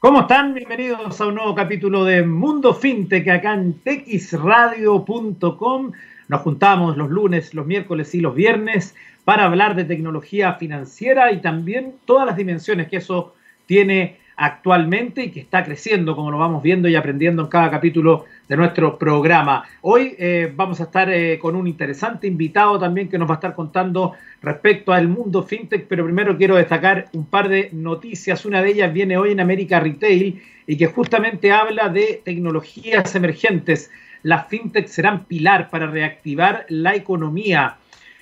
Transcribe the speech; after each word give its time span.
¿Cómo 0.00 0.20
están? 0.20 0.54
Bienvenidos 0.54 1.20
a 1.20 1.26
un 1.26 1.34
nuevo 1.34 1.56
capítulo 1.56 2.04
de 2.04 2.22
Mundo 2.22 2.72
FinTech 2.72 3.26
acá 3.30 3.54
en 3.54 3.80
texradio.com. 3.80 5.90
Nos 6.28 6.40
juntamos 6.42 6.96
los 6.96 7.10
lunes, 7.10 7.52
los 7.52 7.66
miércoles 7.66 8.14
y 8.14 8.20
los 8.20 8.32
viernes 8.32 8.94
para 9.24 9.46
hablar 9.46 9.74
de 9.74 9.84
tecnología 9.84 10.54
financiera 10.54 11.32
y 11.32 11.40
también 11.40 11.96
todas 12.04 12.26
las 12.26 12.36
dimensiones 12.36 12.86
que 12.86 12.98
eso 12.98 13.34
tiene 13.66 14.20
actualmente 14.36 15.24
y 15.24 15.32
que 15.32 15.40
está 15.40 15.64
creciendo, 15.64 16.14
como 16.14 16.30
lo 16.30 16.38
vamos 16.38 16.62
viendo 16.62 16.88
y 16.88 16.94
aprendiendo 16.94 17.42
en 17.42 17.48
cada 17.48 17.68
capítulo 17.68 18.24
de 18.48 18.56
nuestro 18.56 18.98
programa. 18.98 19.64
Hoy 19.82 20.14
eh, 20.18 20.50
vamos 20.54 20.80
a 20.80 20.84
estar 20.84 21.10
eh, 21.10 21.38
con 21.38 21.54
un 21.54 21.68
interesante 21.68 22.26
invitado 22.26 22.78
también 22.78 23.08
que 23.08 23.18
nos 23.18 23.28
va 23.28 23.34
a 23.34 23.36
estar 23.36 23.54
contando 23.54 24.14
respecto 24.42 24.92
al 24.92 25.06
mundo 25.06 25.42
fintech, 25.42 25.86
pero 25.86 26.04
primero 26.04 26.36
quiero 26.36 26.56
destacar 26.56 27.06
un 27.12 27.26
par 27.26 27.48
de 27.48 27.68
noticias. 27.72 28.44
Una 28.46 28.62
de 28.62 28.70
ellas 28.70 28.92
viene 28.92 29.18
hoy 29.18 29.32
en 29.32 29.40
América 29.40 29.80
Retail 29.80 30.42
y 30.66 30.76
que 30.76 30.86
justamente 30.86 31.52
habla 31.52 31.88
de 31.90 32.22
tecnologías 32.24 33.14
emergentes. 33.14 33.90
Las 34.22 34.48
fintech 34.48 34.86
serán 34.86 35.24
pilar 35.24 35.68
para 35.70 35.86
reactivar 35.86 36.64
la 36.68 36.94
economía. 36.94 37.76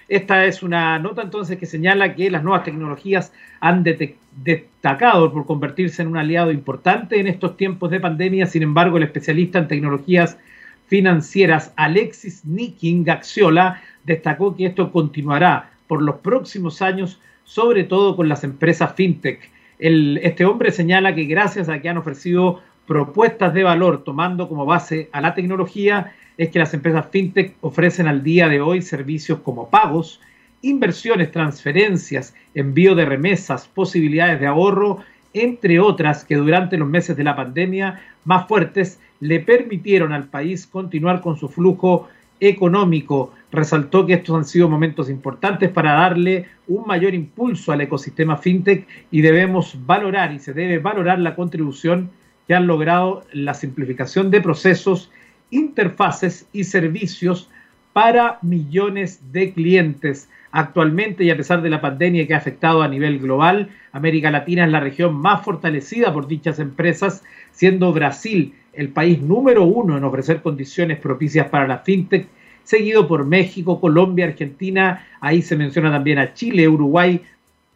Esta 0.08 0.44
es 0.44 0.62
una 0.62 0.98
nota 1.00 1.22
entonces 1.22 1.58
que 1.58 1.66
señala 1.66 2.14
que 2.14 2.30
las 2.30 2.44
nuevas 2.44 2.62
tecnologías 2.62 3.32
han 3.60 3.82
destacado 3.82 5.32
por 5.32 5.46
convertirse 5.46 6.02
en 6.02 6.08
un 6.08 6.16
aliado 6.16 6.52
importante 6.52 7.18
en 7.18 7.26
estos 7.26 7.56
tiempos 7.56 7.90
de 7.90 7.98
pandemia. 7.98 8.46
Sin 8.46 8.62
embargo, 8.62 8.98
el 8.98 9.02
especialista 9.02 9.58
en 9.58 9.68
tecnologías 9.68 10.38
financieras 10.86 11.72
Alexis 11.76 12.44
Nikin 12.44 13.02
Gaxiola 13.02 13.82
destacó 14.04 14.54
que 14.54 14.66
esto 14.66 14.92
continuará 14.92 15.70
por 15.88 16.02
los 16.02 16.16
próximos 16.16 16.82
años, 16.82 17.20
sobre 17.44 17.84
todo 17.84 18.14
con 18.14 18.28
las 18.28 18.44
empresas 18.44 18.94
fintech. 18.94 19.50
este 19.78 20.44
hombre 20.44 20.70
señala 20.70 21.14
que 21.14 21.24
gracias 21.24 21.68
a 21.68 21.80
que 21.80 21.88
han 21.88 21.98
ofrecido 21.98 22.62
propuestas 22.86 23.52
de 23.52 23.64
valor 23.64 24.04
tomando 24.04 24.48
como 24.48 24.64
base 24.64 25.08
a 25.12 25.20
la 25.20 25.34
tecnología, 25.34 26.12
es 26.38 26.50
que 26.50 26.58
las 26.58 26.74
empresas 26.74 27.06
fintech 27.10 27.54
ofrecen 27.60 28.08
al 28.08 28.22
día 28.22 28.48
de 28.48 28.60
hoy 28.60 28.82
servicios 28.82 29.40
como 29.40 29.70
pagos, 29.70 30.20
inversiones, 30.62 31.30
transferencias, 31.30 32.34
envío 32.54 32.94
de 32.94 33.04
remesas, 33.04 33.68
posibilidades 33.68 34.40
de 34.40 34.46
ahorro, 34.46 34.98
entre 35.32 35.80
otras 35.80 36.24
que 36.24 36.36
durante 36.36 36.76
los 36.76 36.88
meses 36.88 37.16
de 37.16 37.24
la 37.24 37.36
pandemia 37.36 38.00
más 38.24 38.46
fuertes 38.48 38.98
le 39.20 39.40
permitieron 39.40 40.12
al 40.12 40.28
país 40.28 40.66
continuar 40.66 41.20
con 41.20 41.36
su 41.36 41.48
flujo 41.48 42.08
económico. 42.40 43.32
Resaltó 43.50 44.04
que 44.04 44.14
estos 44.14 44.36
han 44.36 44.44
sido 44.44 44.68
momentos 44.68 45.08
importantes 45.08 45.70
para 45.70 45.92
darle 45.92 46.46
un 46.68 46.86
mayor 46.86 47.14
impulso 47.14 47.72
al 47.72 47.80
ecosistema 47.80 48.36
fintech 48.36 48.86
y 49.10 49.22
debemos 49.22 49.78
valorar 49.86 50.32
y 50.32 50.38
se 50.38 50.52
debe 50.52 50.78
valorar 50.78 51.18
la 51.18 51.34
contribución 51.34 52.10
que 52.46 52.54
han 52.54 52.66
logrado 52.66 53.24
la 53.32 53.54
simplificación 53.54 54.30
de 54.30 54.40
procesos 54.40 55.10
interfaces 55.50 56.46
y 56.52 56.64
servicios 56.64 57.48
para 57.92 58.38
millones 58.42 59.32
de 59.32 59.52
clientes. 59.52 60.28
Actualmente 60.50 61.24
y 61.24 61.30
a 61.30 61.36
pesar 61.36 61.62
de 61.62 61.70
la 61.70 61.80
pandemia 61.80 62.26
que 62.26 62.34
ha 62.34 62.38
afectado 62.38 62.82
a 62.82 62.88
nivel 62.88 63.18
global, 63.18 63.70
América 63.92 64.30
Latina 64.30 64.64
es 64.64 64.70
la 64.70 64.80
región 64.80 65.14
más 65.14 65.44
fortalecida 65.44 66.12
por 66.12 66.26
dichas 66.26 66.58
empresas, 66.58 67.22
siendo 67.52 67.92
Brasil 67.92 68.54
el 68.72 68.90
país 68.90 69.22
número 69.22 69.64
uno 69.64 69.96
en 69.96 70.04
ofrecer 70.04 70.42
condiciones 70.42 70.98
propicias 70.98 71.48
para 71.48 71.66
la 71.66 71.78
fintech, 71.78 72.26
seguido 72.64 73.08
por 73.08 73.24
México, 73.24 73.80
Colombia, 73.80 74.26
Argentina, 74.26 75.06
ahí 75.20 75.40
se 75.40 75.56
menciona 75.56 75.90
también 75.90 76.18
a 76.18 76.34
Chile, 76.34 76.68
Uruguay 76.68 77.22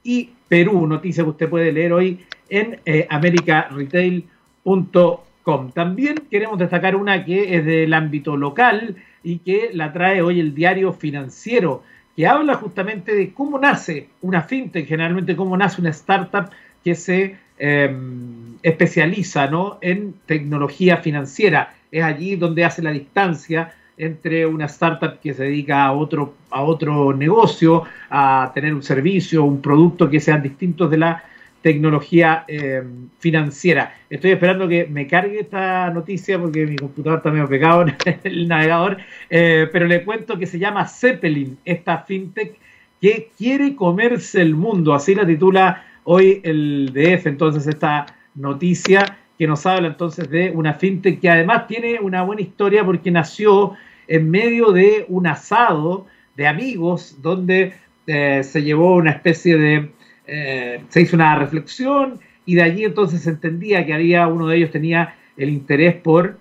y 0.02 0.30
Perú, 0.48 0.86
noticia 0.86 1.24
que 1.24 1.30
usted 1.30 1.48
puede 1.48 1.72
leer 1.72 1.92
hoy 1.92 2.20
en 2.48 2.80
eh, 2.84 3.06
americaretail.com. 3.08 5.29
También 5.74 6.16
queremos 6.30 6.58
destacar 6.58 6.96
una 6.96 7.24
que 7.24 7.56
es 7.56 7.64
del 7.64 7.92
ámbito 7.94 8.36
local 8.36 8.96
y 9.22 9.38
que 9.38 9.70
la 9.72 9.92
trae 9.92 10.22
hoy 10.22 10.38
el 10.38 10.54
diario 10.54 10.92
financiero, 10.92 11.82
que 12.14 12.26
habla 12.26 12.54
justamente 12.54 13.14
de 13.14 13.32
cómo 13.32 13.58
nace 13.58 14.08
una 14.20 14.42
fintech, 14.42 14.86
generalmente 14.86 15.36
cómo 15.36 15.56
nace 15.56 15.80
una 15.80 15.90
startup 15.90 16.50
que 16.84 16.94
se 16.94 17.36
em, 17.58 18.56
especializa 18.62 19.46
¿no? 19.46 19.78
en 19.80 20.14
tecnología 20.26 20.98
financiera. 20.98 21.74
Es 21.90 22.04
allí 22.04 22.36
donde 22.36 22.64
hace 22.64 22.82
la 22.82 22.90
distancia 22.90 23.72
entre 23.96 24.46
una 24.46 24.66
startup 24.66 25.20
que 25.20 25.34
se 25.34 25.44
dedica 25.44 25.84
a 25.84 25.92
otro, 25.92 26.34
a 26.50 26.62
otro 26.62 27.12
negocio, 27.12 27.84
a 28.08 28.50
tener 28.54 28.74
un 28.74 28.82
servicio, 28.82 29.44
un 29.44 29.60
producto 29.60 30.08
que 30.08 30.20
sean 30.20 30.42
distintos 30.42 30.90
de 30.90 30.98
la 30.98 31.24
tecnología 31.62 32.44
eh, 32.48 32.82
financiera. 33.18 33.94
Estoy 34.08 34.32
esperando 34.32 34.66
que 34.66 34.86
me 34.86 35.06
cargue 35.06 35.40
esta 35.40 35.90
noticia 35.90 36.38
porque 36.38 36.66
mi 36.66 36.76
computador 36.76 37.18
está 37.18 37.30
medio 37.30 37.48
pegado 37.48 37.82
en 37.82 37.96
el 38.24 38.48
navegador, 38.48 38.98
eh, 39.28 39.68
pero 39.72 39.86
le 39.86 40.04
cuento 40.04 40.38
que 40.38 40.46
se 40.46 40.58
llama 40.58 40.86
Zeppelin, 40.86 41.58
esta 41.64 41.98
fintech 41.98 42.56
que 43.00 43.30
quiere 43.36 43.74
comerse 43.76 44.40
el 44.40 44.54
mundo, 44.54 44.94
así 44.94 45.14
la 45.14 45.26
titula 45.26 45.84
hoy 46.04 46.40
el 46.44 46.90
DF, 46.92 47.26
entonces 47.26 47.66
esta 47.66 48.06
noticia 48.34 49.18
que 49.38 49.46
nos 49.46 49.64
habla 49.64 49.88
entonces 49.88 50.28
de 50.28 50.50
una 50.50 50.74
fintech 50.74 51.20
que 51.20 51.30
además 51.30 51.66
tiene 51.66 51.98
una 52.00 52.22
buena 52.22 52.42
historia 52.42 52.84
porque 52.84 53.10
nació 53.10 53.74
en 54.06 54.30
medio 54.30 54.72
de 54.72 55.06
un 55.08 55.26
asado 55.26 56.06
de 56.36 56.46
amigos 56.46 57.16
donde 57.22 57.74
eh, 58.06 58.42
se 58.42 58.62
llevó 58.62 58.96
una 58.96 59.12
especie 59.12 59.56
de 59.56 59.90
eh, 60.32 60.84
se 60.90 61.00
hizo 61.00 61.16
una 61.16 61.36
reflexión 61.36 62.20
y 62.46 62.54
de 62.54 62.62
allí 62.62 62.84
entonces 62.84 63.22
se 63.22 63.30
entendía 63.30 63.84
que 63.84 63.92
había 63.92 64.28
uno 64.28 64.46
de 64.46 64.58
ellos 64.58 64.70
tenía 64.70 65.16
el 65.36 65.48
interés 65.50 65.96
por 65.96 66.38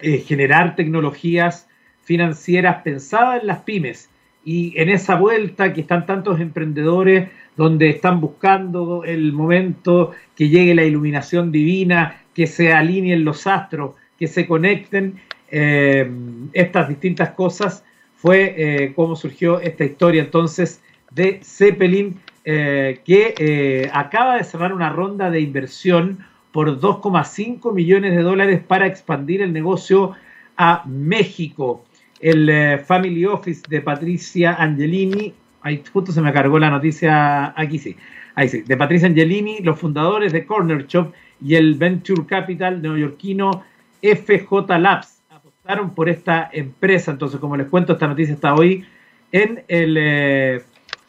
eh, 0.00 0.18
generar 0.18 0.74
tecnologías 0.74 1.68
financieras 2.02 2.82
pensadas 2.82 3.40
en 3.40 3.46
las 3.46 3.60
pymes. 3.60 4.10
Y 4.44 4.74
en 4.76 4.88
esa 4.88 5.14
vuelta 5.14 5.72
que 5.72 5.82
están 5.82 6.06
tantos 6.06 6.40
emprendedores 6.40 7.28
donde 7.56 7.88
están 7.88 8.20
buscando 8.20 9.04
el 9.04 9.32
momento 9.32 10.10
que 10.34 10.48
llegue 10.48 10.74
la 10.74 10.82
iluminación 10.82 11.52
divina, 11.52 12.20
que 12.34 12.48
se 12.48 12.72
alineen 12.72 13.24
los 13.24 13.46
astros, 13.46 13.92
que 14.18 14.26
se 14.26 14.48
conecten 14.48 15.20
eh, 15.52 16.10
estas 16.52 16.88
distintas 16.88 17.30
cosas, 17.30 17.84
fue 18.16 18.92
como 18.96 19.14
surgió 19.14 19.60
esta 19.60 19.84
historia 19.84 20.22
entonces 20.22 20.80
de 21.10 21.40
Zeppelin 21.44 22.20
eh, 22.44 23.00
que 23.04 23.34
eh, 23.38 23.90
acaba 23.92 24.36
de 24.36 24.42
cerrar 24.42 24.72
una 24.72 24.90
ronda 24.90 25.30
de 25.30 25.40
inversión 25.40 26.18
por 26.50 26.80
2,5 26.80 27.72
millones 27.72 28.16
de 28.16 28.22
dólares 28.22 28.60
para 28.66 28.88
expandir 28.88 29.42
el 29.42 29.52
negocio 29.52 30.12
a 30.56 30.82
México. 30.86 31.84
El 32.20 32.48
eh, 32.48 32.78
Family 32.78 33.24
Office 33.26 33.62
de 33.68 33.80
Patricia 33.80 34.54
Angelini, 34.54 35.32
ahí 35.62 35.84
justo 35.92 36.10
se 36.10 36.20
me 36.20 36.32
cargó 36.32 36.58
la 36.58 36.70
noticia, 36.70 37.54
aquí 37.56 37.78
sí, 37.78 37.96
ahí 38.34 38.48
sí, 38.48 38.62
de 38.62 38.76
Patricia 38.76 39.06
Angelini, 39.06 39.60
los 39.60 39.78
fundadores 39.78 40.32
de 40.32 40.44
Corner 40.44 40.86
Shop 40.86 41.12
y 41.40 41.54
el 41.54 41.74
Venture 41.74 42.26
Capital 42.26 42.82
neoyorquino 42.82 43.64
FJ 44.02 44.78
Labs 44.80 45.22
apostaron 45.30 45.94
por 45.94 46.08
esta 46.08 46.50
empresa. 46.52 47.12
Entonces, 47.12 47.38
como 47.38 47.56
les 47.56 47.68
cuento, 47.68 47.92
esta 47.92 48.08
noticia 48.08 48.34
está 48.34 48.54
hoy 48.54 48.84
en 49.30 49.62
el 49.68 49.96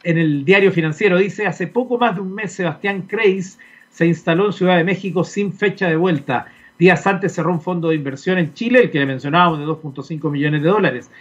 en 0.04 0.18
el 0.18 0.46
diario 0.46 0.72
financiero 0.72 1.18
dice, 1.18 1.48
hace 1.48 1.68
poco 1.68 1.98
más 1.98 2.16
de 2.16 2.22
un 2.22 2.34
mes 2.34 2.54
Sebastián 2.54 3.04
Kreis 3.04 3.60
se 3.90 4.06
instaló 4.06 4.48
en 4.48 4.54
Ciudad 4.54 4.78
de 4.78 4.84
México 4.84 5.24
sin 5.24 5.54
fecha 5.54 5.88
de 5.88 5.96
vuelta. 5.96 6.48
Días 6.78 7.06
antes 7.08 7.34
cerró 7.34 7.52
un 7.52 7.62
fondo 7.62 7.90
de 7.90 7.96
inversión 7.96 8.38
en 8.38 8.54
Chile, 8.54 8.80
el 8.82 8.92
que 8.92 9.00
le 9.00 9.06
mencionábamos 9.06 9.60
de 9.60 9.66
2.5 9.66 10.32
millones 10.32 10.64
de 10.64 10.70
dólares. 10.70 11.12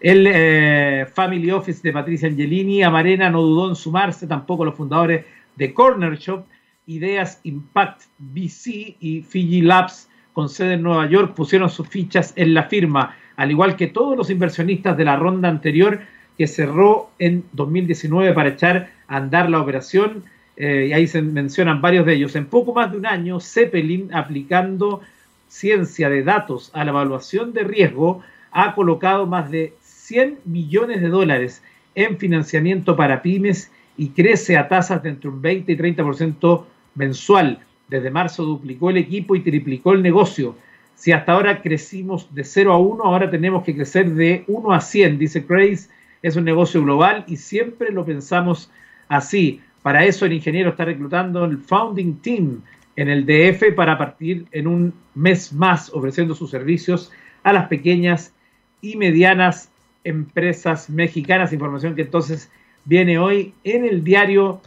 El 0.00 0.26
eh, 0.26 1.06
Family 1.12 1.50
Office 1.50 1.80
de 1.82 1.92
Patricia 1.92 2.28
Angelini, 2.28 2.82
Amarena 2.82 3.30
no 3.30 3.42
dudó 3.42 3.68
en 3.68 3.76
sumarse, 3.76 4.26
tampoco 4.26 4.64
los 4.64 4.74
fundadores 4.74 5.24
de 5.56 5.72
Corner 5.74 6.16
Shop, 6.16 6.44
Ideas 6.86 7.40
Impact 7.44 8.02
BC 8.18 8.96
y 8.98 9.24
Fiji 9.28 9.60
Labs 9.60 10.08
con 10.32 10.48
sede 10.48 10.74
en 10.74 10.82
Nueva 10.82 11.08
York 11.08 11.34
pusieron 11.34 11.70
sus 11.70 11.86
fichas 11.88 12.32
en 12.36 12.54
la 12.54 12.64
firma, 12.64 13.14
al 13.36 13.50
igual 13.50 13.76
que 13.76 13.86
todos 13.86 14.16
los 14.16 14.30
inversionistas 14.30 14.96
de 14.96 15.04
la 15.04 15.16
ronda 15.16 15.48
anterior 15.48 16.00
que 16.42 16.48
cerró 16.48 17.10
en 17.20 17.44
2019 17.52 18.32
para 18.32 18.48
echar 18.48 18.90
a 19.06 19.16
andar 19.18 19.48
la 19.48 19.60
operación. 19.60 20.24
Eh, 20.56 20.86
y 20.88 20.92
ahí 20.92 21.06
se 21.06 21.22
mencionan 21.22 21.80
varios 21.80 22.04
de 22.04 22.14
ellos. 22.14 22.34
En 22.34 22.46
poco 22.46 22.74
más 22.74 22.90
de 22.90 22.98
un 22.98 23.06
año, 23.06 23.38
Zeppelin, 23.38 24.12
aplicando 24.12 25.02
ciencia 25.46 26.10
de 26.10 26.24
datos 26.24 26.72
a 26.74 26.84
la 26.84 26.90
evaluación 26.90 27.52
de 27.52 27.62
riesgo, 27.62 28.22
ha 28.50 28.74
colocado 28.74 29.24
más 29.24 29.52
de 29.52 29.74
100 29.82 30.40
millones 30.44 31.00
de 31.00 31.10
dólares 31.10 31.62
en 31.94 32.18
financiamiento 32.18 32.96
para 32.96 33.22
pymes 33.22 33.70
y 33.96 34.08
crece 34.08 34.56
a 34.56 34.66
tasas 34.66 35.00
de 35.04 35.10
entre 35.10 35.28
un 35.28 35.40
20 35.40 35.70
y 35.70 35.76
30% 35.76 36.64
mensual. 36.96 37.60
Desde 37.86 38.10
marzo 38.10 38.42
duplicó 38.42 38.90
el 38.90 38.96
equipo 38.96 39.36
y 39.36 39.42
triplicó 39.42 39.92
el 39.92 40.02
negocio. 40.02 40.56
Si 40.96 41.12
hasta 41.12 41.34
ahora 41.34 41.62
crecimos 41.62 42.34
de 42.34 42.42
0 42.42 42.72
a 42.72 42.78
1, 42.78 43.04
ahora 43.04 43.30
tenemos 43.30 43.62
que 43.62 43.76
crecer 43.76 44.10
de 44.10 44.42
1 44.48 44.72
a 44.72 44.80
100, 44.80 45.20
dice 45.20 45.46
Grace 45.48 46.01
es 46.22 46.36
un 46.36 46.44
negocio 46.44 46.82
global 46.82 47.24
y 47.26 47.36
siempre 47.36 47.92
lo 47.92 48.04
pensamos 48.04 48.70
así. 49.08 49.60
Para 49.82 50.04
eso 50.04 50.24
el 50.24 50.32
ingeniero 50.32 50.70
está 50.70 50.84
reclutando 50.84 51.44
el 51.44 51.58
Founding 51.58 52.20
Team 52.22 52.62
en 52.96 53.08
el 53.08 53.26
DF 53.26 53.74
para 53.74 53.98
partir 53.98 54.46
en 54.52 54.66
un 54.66 54.94
mes 55.14 55.52
más 55.52 55.90
ofreciendo 55.92 56.34
sus 56.34 56.50
servicios 56.50 57.10
a 57.42 57.52
las 57.52 57.66
pequeñas 57.68 58.32
y 58.80 58.96
medianas 58.96 59.70
empresas 60.04 60.88
mexicanas. 60.88 61.52
Información 61.52 61.94
que 61.94 62.02
entonces 62.02 62.50
viene 62.84 63.18
hoy 63.18 63.54
en 63.64 63.84
el 63.84 64.04
diario 64.04 64.60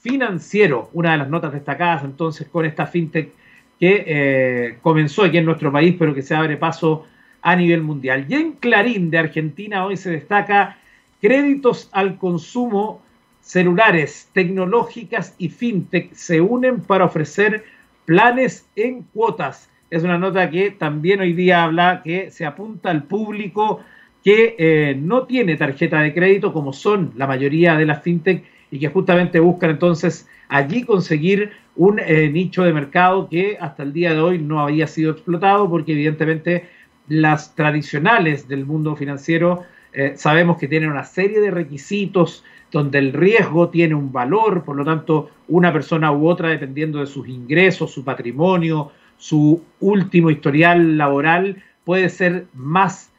financiero, 0.00 0.90
una 0.92 1.12
de 1.12 1.18
las 1.18 1.28
notas 1.28 1.52
destacadas 1.52 2.04
entonces 2.04 2.46
con 2.48 2.64
esta 2.64 2.86
fintech 2.86 3.32
que 3.80 4.04
eh, 4.06 4.78
comenzó 4.82 5.24
aquí 5.24 5.38
en 5.38 5.46
nuestro 5.46 5.72
país, 5.72 5.96
pero 5.98 6.14
que 6.14 6.22
se 6.22 6.34
abre 6.34 6.56
paso 6.56 7.06
a 7.42 7.56
nivel 7.56 7.82
mundial. 7.82 8.26
Y 8.28 8.34
en 8.34 8.52
Clarín 8.52 9.10
de 9.10 9.18
Argentina 9.18 9.84
hoy 9.84 9.96
se 9.96 10.10
destaca 10.10 10.78
créditos 11.24 11.88
al 11.92 12.18
consumo 12.18 13.00
celulares, 13.40 14.28
tecnológicas 14.34 15.34
y 15.38 15.48
fintech 15.48 16.12
se 16.12 16.42
unen 16.42 16.82
para 16.82 17.06
ofrecer 17.06 17.64
planes 18.04 18.68
en 18.76 19.04
cuotas. 19.04 19.70
Es 19.88 20.02
una 20.02 20.18
nota 20.18 20.50
que 20.50 20.70
también 20.72 21.20
hoy 21.20 21.32
día 21.32 21.64
habla 21.64 22.02
que 22.04 22.30
se 22.30 22.44
apunta 22.44 22.90
al 22.90 23.04
público 23.04 23.80
que 24.22 24.54
eh, 24.58 24.98
no 25.00 25.22
tiene 25.22 25.56
tarjeta 25.56 26.02
de 26.02 26.12
crédito, 26.12 26.52
como 26.52 26.74
son 26.74 27.12
la 27.16 27.26
mayoría 27.26 27.74
de 27.74 27.86
las 27.86 28.02
fintech, 28.02 28.44
y 28.70 28.78
que 28.78 28.88
justamente 28.88 29.40
buscan 29.40 29.70
entonces 29.70 30.28
allí 30.48 30.82
conseguir 30.82 31.52
un 31.74 32.00
eh, 32.00 32.28
nicho 32.28 32.64
de 32.64 32.74
mercado 32.74 33.30
que 33.30 33.56
hasta 33.58 33.82
el 33.82 33.94
día 33.94 34.12
de 34.12 34.20
hoy 34.20 34.38
no 34.40 34.60
había 34.60 34.86
sido 34.86 35.12
explotado, 35.12 35.70
porque 35.70 35.92
evidentemente 35.92 36.68
las 37.08 37.54
tradicionales 37.54 38.46
del 38.46 38.66
mundo 38.66 38.94
financiero 38.94 39.64
eh, 39.94 40.14
sabemos 40.16 40.58
que 40.58 40.68
tienen 40.68 40.90
una 40.90 41.04
serie 41.04 41.40
de 41.40 41.50
requisitos 41.50 42.44
donde 42.72 42.98
el 42.98 43.12
riesgo 43.12 43.68
tiene 43.68 43.94
un 43.94 44.12
valor, 44.12 44.64
por 44.64 44.74
lo 44.74 44.84
tanto, 44.84 45.30
una 45.46 45.72
persona 45.72 46.10
u 46.10 46.28
otra, 46.28 46.48
dependiendo 46.48 46.98
de 46.98 47.06
sus 47.06 47.28
ingresos, 47.28 47.92
su 47.92 48.04
patrimonio, 48.04 48.90
su 49.16 49.62
último 49.78 50.30
historial 50.30 50.98
laboral, 50.98 51.62
puede 51.84 52.08
ser 52.08 52.46
más 52.52 53.12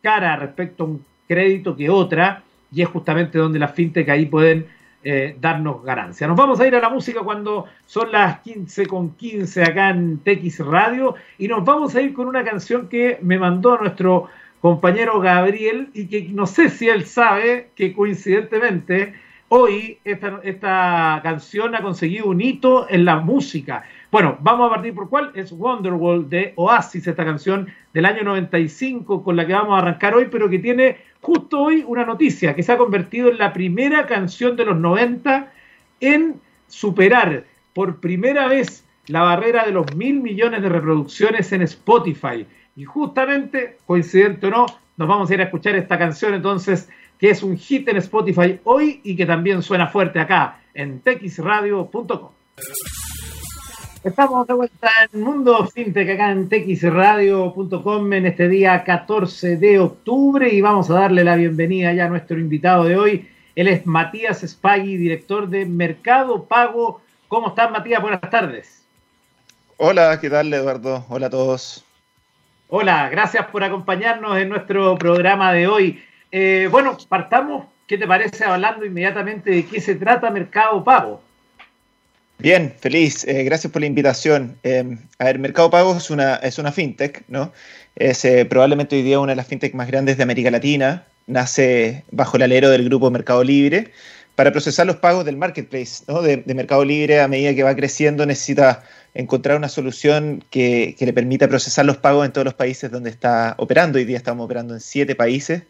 cara 0.00 0.36
respecto 0.36 0.84
a 0.84 0.86
un 0.86 1.04
crédito 1.28 1.76
que 1.76 1.90
otra, 1.90 2.42
y 2.72 2.80
es 2.80 2.88
justamente 2.88 3.38
donde 3.38 3.58
las 3.58 3.74
fintech 3.74 4.08
ahí 4.08 4.24
pueden 4.24 4.66
eh, 5.04 5.36
darnos 5.38 5.84
ganancia. 5.84 6.26
Nos 6.26 6.36
vamos 6.36 6.58
a 6.58 6.66
ir 6.66 6.74
a 6.74 6.80
la 6.80 6.88
música 6.88 7.20
cuando 7.20 7.66
son 7.84 8.10
las 8.10 8.40
15 8.40 8.86
con 8.86 9.10
15 9.10 9.62
acá 9.62 9.90
en 9.90 10.18
TX 10.18 10.60
Radio, 10.60 11.14
y 11.36 11.48
nos 11.48 11.64
vamos 11.64 11.94
a 11.94 12.00
ir 12.00 12.14
con 12.14 12.26
una 12.26 12.42
canción 12.42 12.88
que 12.88 13.18
me 13.20 13.38
mandó 13.38 13.76
nuestro 13.76 14.28
compañero 14.66 15.20
Gabriel 15.20 15.90
y 15.94 16.08
que 16.08 16.28
no 16.32 16.44
sé 16.44 16.70
si 16.70 16.88
él 16.88 17.06
sabe 17.06 17.70
que 17.76 17.92
coincidentemente 17.92 19.14
hoy 19.48 20.00
esta, 20.04 20.40
esta 20.42 21.20
canción 21.22 21.76
ha 21.76 21.82
conseguido 21.82 22.26
un 22.26 22.40
hito 22.40 22.88
en 22.90 23.04
la 23.04 23.20
música. 23.20 23.84
Bueno, 24.10 24.36
vamos 24.40 24.68
a 24.68 24.74
partir 24.74 24.92
por 24.92 25.08
cuál 25.08 25.30
es 25.36 25.52
Wonderwall 25.52 26.28
de 26.28 26.52
Oasis, 26.56 27.06
esta 27.06 27.24
canción 27.24 27.68
del 27.94 28.06
año 28.06 28.24
95 28.24 29.22
con 29.22 29.36
la 29.36 29.46
que 29.46 29.52
vamos 29.52 29.76
a 29.76 29.82
arrancar 29.82 30.16
hoy, 30.16 30.26
pero 30.32 30.50
que 30.50 30.58
tiene 30.58 30.96
justo 31.20 31.60
hoy 31.60 31.84
una 31.86 32.04
noticia 32.04 32.56
que 32.56 32.64
se 32.64 32.72
ha 32.72 32.76
convertido 32.76 33.30
en 33.30 33.38
la 33.38 33.52
primera 33.52 34.04
canción 34.06 34.56
de 34.56 34.64
los 34.64 34.76
90 34.76 35.48
en 36.00 36.40
superar 36.66 37.44
por 37.72 38.00
primera 38.00 38.48
vez 38.48 38.84
la 39.06 39.22
barrera 39.22 39.64
de 39.64 39.70
los 39.70 39.94
mil 39.94 40.20
millones 40.20 40.60
de 40.60 40.68
reproducciones 40.70 41.52
en 41.52 41.62
Spotify. 41.62 42.44
Y 42.76 42.84
justamente, 42.84 43.78
coincidente 43.86 44.46
o 44.48 44.50
no, 44.50 44.66
nos 44.98 45.08
vamos 45.08 45.30
a 45.30 45.34
ir 45.34 45.40
a 45.40 45.44
escuchar 45.44 45.74
esta 45.76 45.98
canción 45.98 46.34
entonces, 46.34 46.90
que 47.18 47.30
es 47.30 47.42
un 47.42 47.56
hit 47.56 47.88
en 47.88 47.96
Spotify 47.96 48.60
hoy 48.64 49.00
y 49.02 49.16
que 49.16 49.24
también 49.24 49.62
suena 49.62 49.86
fuerte 49.86 50.20
acá 50.20 50.60
en 50.74 51.00
texradio.com. 51.00 52.30
Estamos 54.04 54.46
de 54.46 54.54
vuelta 54.54 54.90
en 55.10 55.22
Mundo 55.22 55.66
FinTech 55.66 56.10
acá 56.10 56.30
en 56.30 56.48
texradio.com 56.50 58.12
en 58.12 58.26
este 58.26 58.48
día 58.48 58.84
14 58.84 59.56
de 59.56 59.78
octubre 59.80 60.48
y 60.52 60.60
vamos 60.60 60.90
a 60.90 60.94
darle 60.94 61.24
la 61.24 61.34
bienvenida 61.34 61.94
ya 61.94 62.04
a 62.04 62.08
nuestro 62.10 62.38
invitado 62.38 62.84
de 62.84 62.96
hoy. 62.96 63.28
Él 63.56 63.68
es 63.68 63.86
Matías 63.86 64.44
Spaghi, 64.46 64.98
director 64.98 65.48
de 65.48 65.64
Mercado 65.64 66.44
Pago. 66.44 67.00
¿Cómo 67.26 67.48
estás, 67.48 67.70
Matías? 67.70 68.02
Buenas 68.02 68.20
tardes. 68.20 68.84
Hola, 69.78 70.20
¿qué 70.20 70.28
tal, 70.28 70.52
Eduardo? 70.52 71.06
Hola 71.08 71.26
a 71.28 71.30
todos. 71.30 71.85
Hola, 72.68 73.08
gracias 73.10 73.46
por 73.46 73.62
acompañarnos 73.62 74.36
en 74.38 74.48
nuestro 74.48 74.98
programa 74.98 75.52
de 75.52 75.68
hoy. 75.68 76.02
Eh, 76.32 76.66
bueno, 76.68 76.98
partamos, 77.08 77.66
¿qué 77.86 77.96
te 77.96 78.08
parece 78.08 78.44
hablando 78.44 78.84
inmediatamente 78.84 79.50
de 79.50 79.66
qué 79.66 79.80
se 79.80 79.94
trata 79.94 80.30
Mercado 80.30 80.82
Pago? 80.82 81.22
Bien, 82.38 82.74
feliz. 82.80 83.24
Eh, 83.24 83.44
gracias 83.44 83.72
por 83.72 83.82
la 83.82 83.86
invitación. 83.86 84.58
Eh, 84.64 84.98
a 85.20 85.24
ver, 85.24 85.38
Mercado 85.38 85.70
Pago 85.70 85.96
es 85.96 86.10
una, 86.10 86.34
es 86.36 86.58
una 86.58 86.72
fintech, 86.72 87.22
¿no? 87.28 87.52
Es 87.94 88.26
probablemente 88.50 88.96
hoy 88.96 89.02
día 89.02 89.20
una 89.20 89.32
de 89.32 89.36
las 89.36 89.46
fintech 89.46 89.72
más 89.74 89.86
grandes 89.86 90.16
de 90.16 90.24
América 90.24 90.50
Latina. 90.50 91.06
Nace 91.28 92.02
bajo 92.10 92.36
el 92.36 92.42
alero 92.42 92.68
del 92.70 92.84
grupo 92.84 93.12
Mercado 93.12 93.44
Libre 93.44 93.92
para 94.36 94.52
procesar 94.52 94.86
los 94.86 94.96
pagos 94.96 95.24
del 95.24 95.36
marketplace, 95.36 96.04
¿no? 96.06 96.22
de, 96.22 96.42
Mercado 96.54 96.84
Libre 96.84 97.20
a 97.20 97.26
medida 97.26 97.54
que 97.54 97.62
va 97.62 97.74
creciendo 97.74 98.24
necesita 98.26 98.84
encontrar 99.14 99.56
una 99.56 99.70
solución 99.70 100.44
que, 100.50 100.94
le 101.00 101.12
permita 101.14 101.48
procesar 101.48 101.86
los 101.86 101.96
pagos 101.96 102.26
en 102.26 102.32
todos 102.32 102.44
los 102.44 102.54
países 102.54 102.90
donde 102.90 103.08
está 103.08 103.54
operando. 103.58 103.98
Hoy 103.98 104.04
día 104.04 104.18
estamos 104.18 104.44
operando 104.44 104.74
en 104.74 104.80
siete 104.80 105.14
países 105.14 105.62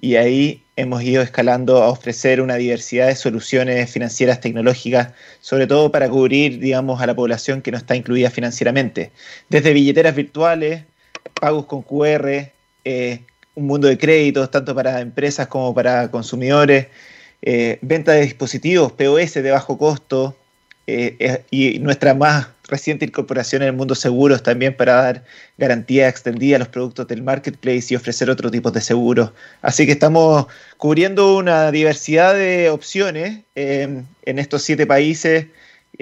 y 0.00 0.16
ahí 0.16 0.64
hemos 0.74 1.02
ido 1.04 1.22
escalando 1.22 1.82
a 1.82 1.88
ofrecer 1.88 2.40
una 2.40 2.56
diversidad 2.56 3.06
de 3.06 3.14
soluciones 3.14 3.88
financieras 3.88 4.40
tecnológicas, 4.40 5.10
sobre 5.40 5.68
todo 5.68 5.92
para 5.92 6.08
cubrir, 6.08 6.58
digamos, 6.58 7.00
a 7.00 7.06
la 7.06 7.14
población 7.14 7.62
que 7.62 7.70
no 7.70 7.78
está 7.78 7.94
incluida 7.94 8.30
financieramente. 8.30 9.12
Desde 9.48 9.72
billeteras 9.72 10.16
virtuales, 10.16 10.82
pagos 11.40 11.66
con 11.66 11.82
QR, 11.82 12.50
eh, 12.84 13.20
un 13.54 13.66
mundo 13.66 13.86
de 13.86 13.98
créditos, 13.98 14.50
tanto 14.50 14.74
para 14.74 15.00
empresas 15.00 15.46
como 15.46 15.72
para 15.72 16.10
consumidores, 16.10 16.88
eh, 17.42 17.78
venta 17.82 18.12
de 18.12 18.22
dispositivos, 18.22 18.92
POS 18.92 19.34
de 19.34 19.50
bajo 19.50 19.78
costo, 19.78 20.36
eh, 20.86 21.44
y 21.50 21.78
nuestra 21.78 22.14
más 22.14 22.48
reciente 22.66 23.04
incorporación 23.04 23.62
en 23.62 23.68
el 23.68 23.74
mundo 23.74 23.94
seguros 23.94 24.42
también 24.42 24.76
para 24.76 24.94
dar 24.94 25.24
garantía 25.56 26.08
extendida 26.08 26.56
a 26.56 26.58
los 26.58 26.68
productos 26.68 27.06
del 27.06 27.22
marketplace 27.22 27.86
y 27.90 27.96
ofrecer 27.96 28.28
otro 28.28 28.50
tipo 28.50 28.70
de 28.70 28.80
seguros. 28.80 29.30
Así 29.62 29.86
que 29.86 29.92
estamos 29.92 30.46
cubriendo 30.78 31.36
una 31.36 31.70
diversidad 31.70 32.34
de 32.34 32.70
opciones 32.70 33.40
en 33.54 34.06
estos 34.24 34.62
siete 34.62 34.86
países 34.86 35.46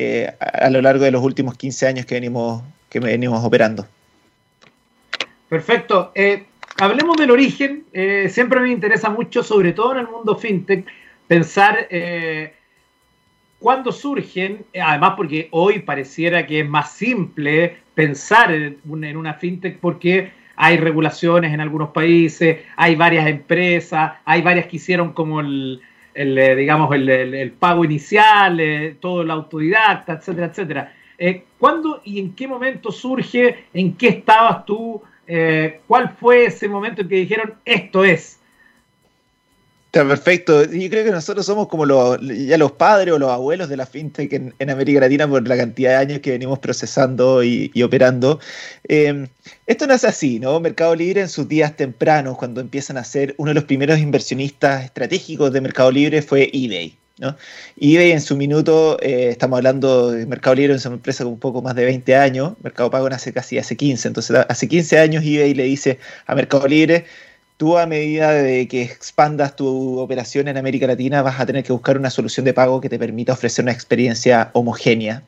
eh, 0.00 0.32
a, 0.38 0.70
lo 0.70 0.81
largo 0.81 1.02
de 1.02 1.11
los 1.11 1.25
últimos 1.25 1.56
15 1.56 1.88
años 1.88 2.06
que 2.06 2.14
venimos, 2.14 2.62
que 2.88 3.00
venimos 3.00 3.44
operando. 3.44 3.85
Perfecto. 5.49 6.12
Eh, 6.14 6.45
hablemos 6.76 7.16
del 7.16 7.33
origen. 7.33 7.85
Eh, 7.92 8.28
siempre 8.30 8.61
me 8.61 8.71
interesa 8.71 9.11
mucho, 9.11 9.42
sobre 9.42 9.73
todo 9.73 9.95
en 9.95 9.99
el 9.99 10.07
mundo 10.07 10.37
fintech, 10.37 10.87
pensar 11.28 11.87
cuando 13.58 13.90
surgen, 13.90 14.64
eh, 14.73 14.80
además 14.80 15.14
porque 15.16 15.49
hoy 15.50 15.80
pareciera 15.80 16.47
que 16.47 16.61
es 16.61 16.68
más 16.68 16.92
simple 16.92 17.78
pensar 17.94 18.52
en 18.52 19.16
una 19.16 19.35
fintech 19.35 19.78
porque 19.78 20.30
hay 20.54 20.76
regulaciones 20.76 21.52
en 21.52 21.61
algunos 21.61 21.90
países, 21.90 22.58
hay 22.76 22.94
varias 22.94 23.26
empresas, 23.26 24.12
hay 24.25 24.42
varias 24.42 24.66
que 24.66 24.76
hicieron 24.76 25.12
como 25.12 25.40
el, 25.40 25.80
eh, 26.14 26.54
digamos, 26.56 26.94
el, 26.94 27.52
pago 27.58 27.85
inicial, 27.85 28.58
eh, 28.61 28.97
todo 29.00 29.23
el 29.23 29.30
autodidacta, 29.30 30.14
etcétera, 30.14 30.47
etcétera. 30.47 30.92
¿Cuándo 31.58 32.00
y 32.04 32.20
en 32.20 32.35
qué 32.35 32.47
momento 32.47 32.92
surge? 32.92 33.64
¿En 33.75 33.94
qué 33.94 34.08
estabas 34.08 34.64
tú? 34.64 35.02
¿Cuál 35.88 36.11
fue 36.11 36.44
ese 36.47 36.68
momento 36.68 37.02
en 37.02 37.08
que 37.08 37.16
dijeron 37.16 37.54
esto 37.64 38.04
es? 38.04 38.38
Está 39.88 40.07
perfecto. 40.07 40.64
Yo 40.64 40.90
creo 40.90 41.02
que 41.02 41.11
nosotros 41.11 41.47
somos 41.47 41.66
como 41.66 41.87
los, 41.87 42.21
ya 42.21 42.59
los 42.59 42.73
padres 42.73 43.14
o 43.14 43.18
los 43.18 43.30
abuelos 43.30 43.71
de 43.71 43.76
la 43.78 43.87
fintech 43.87 44.30
en, 44.35 44.71
América 44.71 45.00
Latina 45.00 45.26
por 45.26 45.49
la 45.49 45.57
cantidad 45.57 45.92
de 45.92 45.97
años 45.97 46.18
que 46.18 46.33
venimos 46.33 46.59
procesando 46.59 47.42
y, 47.42 47.83
operando. 47.83 48.38
Em, 48.85 49.28
esto 49.66 49.87
no 49.87 49.95
es 49.95 50.04
así, 50.04 50.40
¿no? 50.40 50.61
Mercado 50.61 50.95
Libre 50.95 51.23
en 51.23 51.30
sus 51.30 51.49
días 51.49 51.75
tempranos, 51.75 52.37
cuando 52.37 52.61
empiezan 52.61 52.99
a 52.99 53.04
ser 53.04 53.35
uno 53.38 53.49
de 53.49 53.54
los 53.54 53.64
primeros 53.64 53.99
inversionistas 53.99 54.85
estratégicos 54.85 55.54
de 55.54 55.62
Mercado 55.62 55.90
Libre 55.90 56.21
fue 56.21 56.50
eBay. 56.52 56.95
¿no? 57.16 57.37
eBay 57.80 58.12
en 58.12 58.21
su 58.21 58.37
minuto, 58.37 58.99
eh, 59.00 59.30
estamos 59.30 59.57
hablando 59.57 60.12
de 60.12 60.26
Mercado 60.26 60.54
Libre, 60.54 60.75
es 60.75 60.85
una 60.85 60.97
empresa 60.97 61.25
con 61.25 61.33
un 61.33 61.40
poco 61.40 61.62
más 61.62 61.75
de 61.75 61.85
20 61.85 62.14
años, 62.14 62.52
Mercado 62.62 62.90
Pago 62.90 63.09
nace 63.09 63.33
casi 63.33 63.59
hace 63.59 63.76
15, 63.76 64.09
entonces 64.09 64.37
hace 64.49 64.68
15 64.68 64.99
años 64.99 65.25
eBay 65.25 65.54
le 65.54 65.64
dice 65.64 65.99
a 66.26 66.35
Mercado 66.37 66.68
Libre, 66.68 67.07
tú 67.58 67.76
a 67.76 67.86
medida 67.86 68.32
de 68.32 68.66
que 68.68 68.82
expandas 68.82 69.56
tu 69.56 69.98
operación 69.98 70.48
en 70.48 70.56
América 70.56 70.86
Latina 70.86 71.20
vas 71.20 71.38
a 71.38 71.44
tener 71.44 71.64
que 71.64 71.72
buscar 71.72 71.98
una 71.98 72.08
solución 72.08 72.46
de 72.46 72.54
pago 72.54 72.80
que 72.80 72.88
te 72.88 72.98
permita 72.98 73.34
ofrecer 73.34 73.64
una 73.64 73.72
experiencia 73.72 74.50
homogénea. 74.54 75.22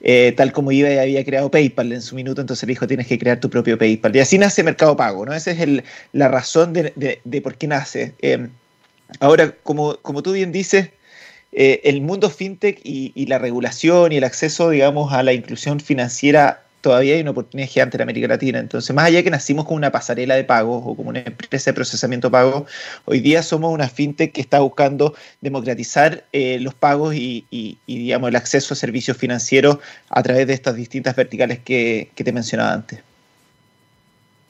Eh, 0.00 0.34
tal 0.36 0.52
como 0.52 0.70
eBay 0.70 0.98
había 0.98 1.24
creado 1.24 1.50
PayPal 1.50 1.90
en 1.92 2.02
su 2.02 2.14
minuto, 2.14 2.42
entonces 2.42 2.66
le 2.66 2.72
dijo 2.72 2.86
tienes 2.86 3.06
que 3.06 3.18
crear 3.18 3.40
tu 3.40 3.48
propio 3.48 3.78
PayPal. 3.78 4.14
Y 4.14 4.20
así 4.20 4.36
nace 4.36 4.62
Mercado 4.62 4.94
Pago, 4.96 5.24
¿no? 5.24 5.32
Esa 5.32 5.52
es 5.52 5.82
la 6.12 6.28
razón 6.28 6.74
de, 6.74 7.40
por 7.42 7.56
qué 7.56 7.66
nace. 7.66 8.12
Eh, 8.20 8.46
ahora, 9.20 9.52
como, 9.62 9.96
como 10.02 10.22
tú 10.22 10.32
bien 10.32 10.52
dices, 10.52 10.90
eh, 11.52 11.80
el 11.84 12.02
mundo 12.02 12.28
fintech 12.28 12.80
y, 12.84 13.26
la 13.26 13.38
regulación 13.38 14.12
y 14.12 14.16
el 14.18 14.24
acceso, 14.24 14.68
digamos, 14.68 15.14
a 15.14 15.22
la 15.22 15.32
inclusión 15.32 15.80
financiera 15.80 16.64
todavía 16.84 17.14
hay 17.14 17.22
una 17.22 17.30
oportunidad 17.30 17.66
gigante 17.66 17.96
en 17.96 18.02
América 18.02 18.28
Latina. 18.28 18.58
Entonces, 18.58 18.94
más 18.94 19.06
allá 19.06 19.16
de 19.16 19.24
que 19.24 19.30
nacimos 19.30 19.64
como 19.64 19.78
una 19.78 19.90
pasarela 19.90 20.34
de 20.34 20.44
pagos 20.44 20.82
o 20.84 20.94
como 20.94 21.08
una 21.08 21.20
empresa 21.20 21.70
de 21.70 21.74
procesamiento 21.74 22.28
de 22.28 22.32
pagos, 22.32 22.70
hoy 23.06 23.20
día 23.20 23.42
somos 23.42 23.72
una 23.72 23.88
fintech 23.88 24.32
que 24.32 24.42
está 24.42 24.60
buscando 24.60 25.14
democratizar 25.40 26.24
eh, 26.34 26.58
los 26.60 26.74
pagos 26.74 27.14
y, 27.14 27.78
digamos, 27.86 28.28
el 28.28 28.36
acceso 28.36 28.74
a 28.74 28.76
servicios 28.76 29.16
financieros 29.16 29.78
a 30.10 30.22
través 30.22 30.46
de 30.46 30.52
estas 30.52 30.76
distintas 30.76 31.16
verticales 31.16 31.58
que, 31.60 32.10
te 32.14 32.32
mencionaba 32.32 32.74
antes. 32.74 33.00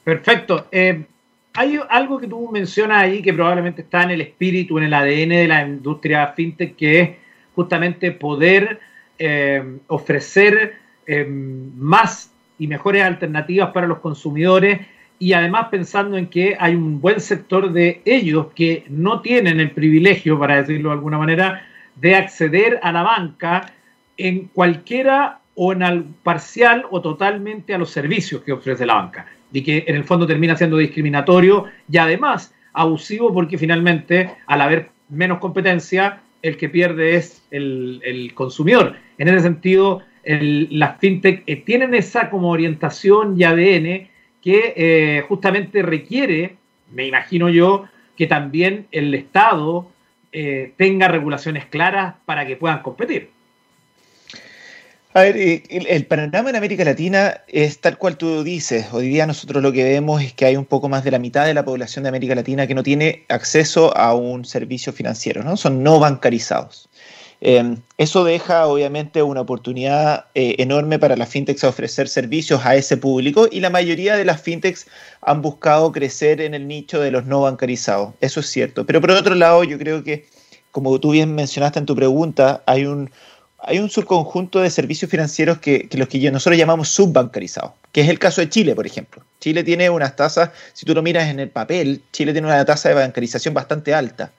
Perfecto. 0.03 0.67
Eh, 0.73 1.05
hay 1.53 1.79
algo 1.87 2.19
que 2.19 2.27
tú 2.27 2.49
mencionas 2.51 3.01
ahí 3.01 3.21
que 3.21 3.33
probablemente 3.33 3.81
está 3.81 4.03
en 4.03 4.11
el 4.11 4.19
espíritu, 4.19 4.77
en 4.77 4.83
el 4.83 4.93
ADN 4.93 5.29
de 5.29 5.47
la 5.47 5.65
industria 5.65 6.33
fintech, 6.35 6.75
que 6.75 6.99
es 6.99 7.09
justamente 7.55 8.11
poder 8.11 8.81
eh, 9.19 9.63
ofrecer 9.87 10.83
eh, 11.07 11.25
más 11.27 12.31
y 12.57 12.67
mejores 12.67 13.03
alternativas 13.03 13.71
para 13.71 13.87
los 13.87 13.99
consumidores 13.99 14.81
y 15.19 15.33
además 15.33 15.67
pensando 15.71 16.17
en 16.17 16.27
que 16.27 16.57
hay 16.59 16.75
un 16.75 16.99
buen 16.99 17.19
sector 17.19 17.71
de 17.71 18.01
ellos 18.05 18.47
que 18.53 18.85
no 18.89 19.21
tienen 19.21 19.59
el 19.59 19.71
privilegio, 19.71 20.37
para 20.37 20.57
decirlo 20.57 20.89
de 20.89 20.95
alguna 20.95 21.17
manera, 21.17 21.65
de 21.95 22.15
acceder 22.15 22.79
a 22.83 22.91
la 22.91 23.03
banca 23.03 23.73
en 24.17 24.49
cualquiera 24.53 25.39
o 25.55 25.71
en 25.71 25.83
al 25.83 26.03
parcial 26.23 26.85
o 26.91 27.01
totalmente 27.01 27.73
a 27.73 27.77
los 27.77 27.89
servicios 27.89 28.41
que 28.43 28.51
ofrece 28.51 28.85
la 28.85 28.95
banca 28.95 29.25
y 29.51 29.63
que 29.63 29.85
en 29.87 29.95
el 29.95 30.03
fondo 30.03 30.27
termina 30.27 30.55
siendo 30.57 30.77
discriminatorio 30.77 31.65
y 31.89 31.97
además 31.97 32.53
abusivo 32.73 33.33
porque 33.33 33.57
finalmente 33.57 34.35
al 34.47 34.61
haber 34.61 34.89
menos 35.09 35.39
competencia 35.39 36.19
el 36.41 36.57
que 36.57 36.69
pierde 36.69 37.15
es 37.15 37.41
el, 37.49 38.31
consumidor. 38.35 38.97
En 39.17 39.29
ese 39.29 39.39
sentido, 39.39 40.01
las 40.25 40.99
fintech 40.99 41.43
eh, 41.45 41.57
tienen 41.57 41.93
esa 41.93 42.29
como 42.29 42.49
orientación 42.49 43.39
y 43.39 43.43
ADN 43.43 44.09
que 44.41 44.73
eh, 44.75 45.23
justamente 45.27 45.81
requiere, 45.81 46.55
me 46.91 47.05
imagino 47.05 47.49
yo, 47.49 47.85
que 48.17 48.27
también 48.27 48.87
el 48.91 49.13
Estado 49.13 49.89
eh, 50.31 50.73
tenga 50.77 51.07
regulaciones 51.07 51.65
claras 51.65 52.15
para 52.25 52.45
que 52.45 52.55
puedan 52.55 52.81
competir. 52.81 53.29
A 55.15 55.21
ver, 55.21 55.37
eh, 55.37 55.63
el, 55.69 56.05
panorama 56.07 56.49
en 56.49 56.57
América 56.57 56.83
Latina 56.83 57.41
es 57.47 57.79
tal 57.79 57.97
cual 57.97 58.17
tú 58.17 58.43
dices. 58.43 58.87
Hoy 58.91 59.07
día 59.07 59.25
nosotros 59.25 59.63
lo 59.63 59.71
que 59.71 59.85
vemos 59.85 60.21
es 60.21 60.33
que 60.33 60.43
hay 60.43 60.57
un 60.57 60.65
poco 60.65 60.89
más 60.89 61.05
de 61.05 61.11
la 61.11 61.19
mitad 61.19 61.45
de 61.45 61.53
la 61.53 61.63
población 61.63 62.03
de 62.03 62.09
América 62.09 62.35
Latina 62.35 62.67
que 62.67 62.75
no 62.75 62.83
tiene 62.83 63.23
acceso 63.29 63.95
a 63.95 64.13
un 64.13 64.43
servicio 64.43 64.91
financiero, 64.91 65.41
¿no? 65.41 65.55
Son 65.55 65.83
no 65.83 66.01
bancarizados. 66.01 66.89
Em, 67.41 67.77
eso 67.97 68.23
deja 68.23 68.65
obviamente 68.67 69.21
una 69.21 69.41
oportunidad 69.41 70.25
eh, 70.35 70.55
enorme 70.59 70.99
para 70.99 71.15
las 71.15 71.29
fintechs 71.29 71.63
a 71.63 71.69
ofrecer 71.69 72.07
servicios 72.07 72.65
a 72.65 72.75
ese 72.75 72.97
público 72.97 73.47
y 73.51 73.59
la 73.59 73.69
mayoría 73.69 74.15
de 74.15 74.25
las 74.25 74.41
fintechs 74.41 74.87
han 75.21 75.41
buscado 75.41 75.91
crecer 75.91 76.41
en 76.41 76.53
el 76.53 76.67
nicho 76.67 76.99
de 76.99 77.11
los 77.11 77.25
no 77.25 77.41
bancarizados. 77.41 78.13
Eso 78.21 78.39
es 78.39 78.47
cierto. 78.47 78.85
Pero 78.85 79.01
por 79.01 79.11
otro 79.11 79.35
lado, 79.35 79.63
yo 79.63 79.77
creo 79.77 80.03
que, 80.03 80.27
como 80.71 80.99
tú 80.99 81.11
bien 81.11 81.35
mencionaste 81.35 81.79
en 81.79 81.85
tu 81.85 81.95
pregunta, 81.95 82.63
hay 82.65 82.85
un 82.85 83.09
hay 83.67 83.79
un 83.79 83.89
subconjunto 83.89 84.61
de 84.61 84.69
servicios 84.69 85.09
financieros 85.09 85.57
que, 85.57 85.89
los 85.93 86.07
que 86.07 86.31
nosotros 86.31 86.57
llamamos 86.57 86.89
subbancarizados, 86.89 87.71
que 87.91 88.01
es 88.01 88.09
el 88.09 88.19
caso 88.19 88.41
de 88.41 88.49
Chile, 88.49 88.75
por 88.75 88.85
ejemplo. 88.85 89.23
Chile 89.39 89.63
tiene 89.63 89.89
unas 89.89 90.15
tasas, 90.15 90.51
si 90.73 90.85
tú 90.85 90.93
lo 90.93 91.01
miras 91.01 91.29
en 91.29 91.39
el 91.39 91.49
papel, 91.49 92.03
Chile 92.11 92.31
tiene 92.31 92.47
una 92.47 92.63
tasa 92.63 92.89
de 92.89 92.95
bancarización 92.95 93.55
bastante 93.55 93.93
alta, 93.93 94.31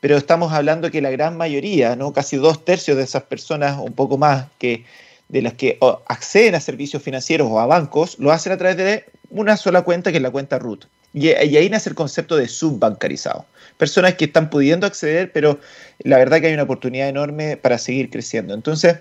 pero 0.00 0.16
estamos 0.16 0.52
hablando 0.52 0.90
que 0.90 1.00
la 1.00 1.10
gran 1.10 1.36
mayoría, 1.36 1.94
¿no? 1.96 2.12
casi 2.12 2.36
dos 2.36 2.64
tercios 2.64 2.96
de 2.96 3.04
esas 3.04 3.24
personas, 3.24 3.78
un 3.78 3.92
poco 3.92 4.18
más, 4.18 4.46
que 4.58 4.84
de 5.28 5.42
las 5.42 5.54
que 5.54 5.78
acceden 6.08 6.54
a 6.54 6.60
servicios 6.60 7.02
financieros 7.02 7.48
o 7.50 7.60
a 7.60 7.66
bancos, 7.66 8.18
lo 8.18 8.32
hacen 8.32 8.52
a 8.52 8.58
través 8.58 8.76
de 8.76 9.04
una 9.30 9.56
sola 9.56 9.82
cuenta, 9.82 10.10
que 10.10 10.16
es 10.16 10.22
la 10.22 10.30
cuenta 10.30 10.58
RUT. 10.58 10.86
Y, 11.12 11.28
ahí 11.28 11.68
nace 11.68 11.88
el 11.88 11.94
concepto 11.94 12.36
de 12.36 12.46
subbancarizado 12.48 13.44
personas 13.76 14.14
que 14.14 14.26
están 14.26 14.50
pudiendo 14.50 14.86
acceder, 14.86 15.32
pero 15.32 15.58
la 16.00 16.18
verdad 16.18 16.40
que 16.40 16.48
hay 16.48 16.52
una 16.52 16.64
oportunidad 16.64 17.08
enorme 17.08 17.56
para 17.56 17.78
seguir 17.78 18.10
creciendo. 18.10 18.52
Entonces, 18.52 18.98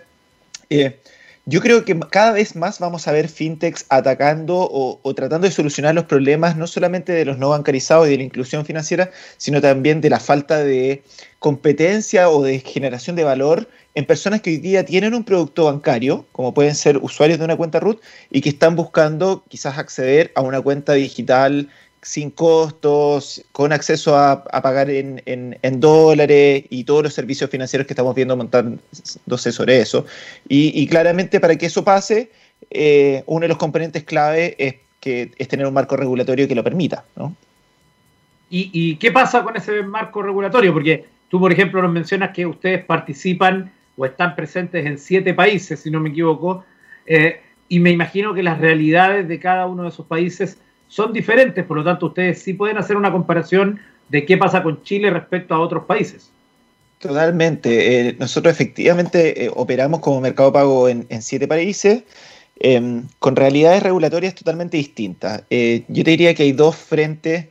eh, 0.70 0.98
yo 1.50 1.62
creo 1.62 1.84
que 1.84 2.00
cada 2.12 2.34
vez 2.34 2.56
más 2.56 2.78
vamos 2.78 3.08
a 3.08 3.12
ver 3.12 3.28
fintechs 3.28 3.86
atacando 3.90 4.70
o, 4.72 5.14
tratando 5.16 5.48
de 5.48 5.52
solucionar 5.52 5.96
los 5.96 6.04
problemas 6.04 6.56
no 6.56 6.68
solamente 6.68 7.12
de 7.12 7.26
los 7.26 7.40
no 7.40 7.50
bancarizados 7.50 8.08
y 8.08 8.12
de 8.12 8.18
la 8.18 8.24
inclusión 8.24 8.66
financiera, 8.66 9.10
sino 9.38 9.60
también 9.60 10.00
de 10.00 10.12
la 10.12 10.20
falta 10.20 10.60
de 10.60 11.02
competencia 11.40 12.30
o 12.30 12.44
de 12.44 12.60
generación 12.60 13.16
de 13.16 13.24
valor 13.24 13.68
en 13.96 14.06
personas 14.06 14.42
que 14.42 14.52
hoy 14.52 14.58
día 14.58 14.86
tienen 14.86 15.16
un 15.16 15.24
producto 15.24 15.66
bancario, 15.66 16.28
como 16.34 16.54
pueden 16.54 16.76
ser 16.76 16.98
usuarios 16.98 17.40
de 17.40 17.46
una 17.46 17.58
cuenta 17.58 17.80
RUT, 17.80 18.00
y 18.30 18.42
que 18.42 18.50
están 18.50 18.76
buscando 18.76 19.44
quizás 19.48 19.80
acceder 19.80 20.32
a 20.36 20.42
una 20.42 20.62
cuenta 20.62 20.94
digital 20.94 21.70
sin 22.02 22.32
costos, 22.32 23.44
con 23.52 23.74
acceso 23.74 24.18
a, 24.18 24.44
pagar 24.44 24.90
en, 24.90 25.80
dólares 25.80 26.64
y 26.70 26.84
todos 26.84 27.04
los 27.04 27.14
servicios 27.14 27.50
financieros 27.50 27.86
que 27.86 27.94
estamos 27.94 28.16
viendo 28.16 28.38
montándose 28.38 29.52
sobre 29.52 29.80
eso. 29.82 30.06
Y, 30.48 30.88
claramente 30.88 31.40
para 31.40 31.56
que 31.58 31.66
eso 31.66 31.84
pase, 31.84 32.32
eh, 32.70 33.24
uno 33.26 33.42
de 33.42 33.50
los 33.50 33.58
componentes 33.58 34.04
clave 34.04 34.56
es, 34.58 34.76
que, 35.00 35.32
es 35.38 35.48
tener 35.48 35.66
un 35.66 35.74
marco 35.74 35.98
regulatorio 35.98 36.48
que 36.48 36.56
lo 36.56 36.64
permita. 36.64 37.04
¿Y, 38.50 38.70
¿Y, 38.74 38.96
qué 38.96 39.12
pasa 39.12 39.44
con 39.44 39.58
ese 39.58 39.84
marco 39.84 40.22
regulatorio? 40.22 40.74
Porque 40.74 41.06
tú, 41.30 41.40
por 41.40 41.52
ejemplo, 41.52 41.82
nos 41.82 41.92
mencionas 41.92 42.32
que 42.32 42.46
ustedes 42.46 42.84
participan 42.86 43.72
o 43.98 44.06
están 44.06 44.36
presentes 44.36 44.86
en 44.86 44.98
siete 44.98 45.34
países, 45.34 45.82
si 45.82 45.92
no 45.92 46.00
me 46.00 46.10
equivoco, 46.10 46.64
eh, 47.06 47.42
y 47.68 47.80
me 47.80 47.92
imagino 47.92 48.34
que 48.34 48.42
las 48.42 48.60
realidades 48.60 49.28
de 49.28 49.40
cada 49.40 49.68
uno 49.68 49.84
de 49.84 49.90
esos 49.90 50.06
países 50.06 50.58
son 50.90 51.14
diferentes, 51.14 51.64
por 51.66 51.78
lo 51.78 51.84
tanto 51.84 52.08
ustedes 52.08 52.42
sí 52.42 52.54
pueden 52.54 52.78
hacer 52.78 52.98
una 52.98 53.12
comparación 53.12 53.80
de 54.10 54.26
qué 54.26 54.38
pasa 54.38 54.62
con 54.62 54.84
Chile 54.84 55.12
respecto 55.12 55.54
a 55.54 55.60
otros 55.60 55.86
países. 55.86 56.32
Totalmente. 56.98 58.10
Eh, 58.10 58.16
nosotros 58.20 58.52
efectivamente 58.52 59.46
eh, 59.46 59.52
operamos 59.56 60.02
como 60.02 60.20
mercado 60.20 60.52
pago 60.52 60.90
en, 60.90 61.08
siete 61.22 61.48
países, 61.48 62.04
em, 62.60 63.08
con 63.20 63.36
realidades 63.38 63.84
regulatorias 63.84 64.36
totalmente 64.36 64.76
distintas. 64.76 65.44
Eh, 65.50 65.84
yo 65.88 66.04
te 66.04 66.12
diría 66.12 66.34
que 66.34 66.44
hay 66.44 66.52
dos 66.52 66.76
frentes 66.76 67.46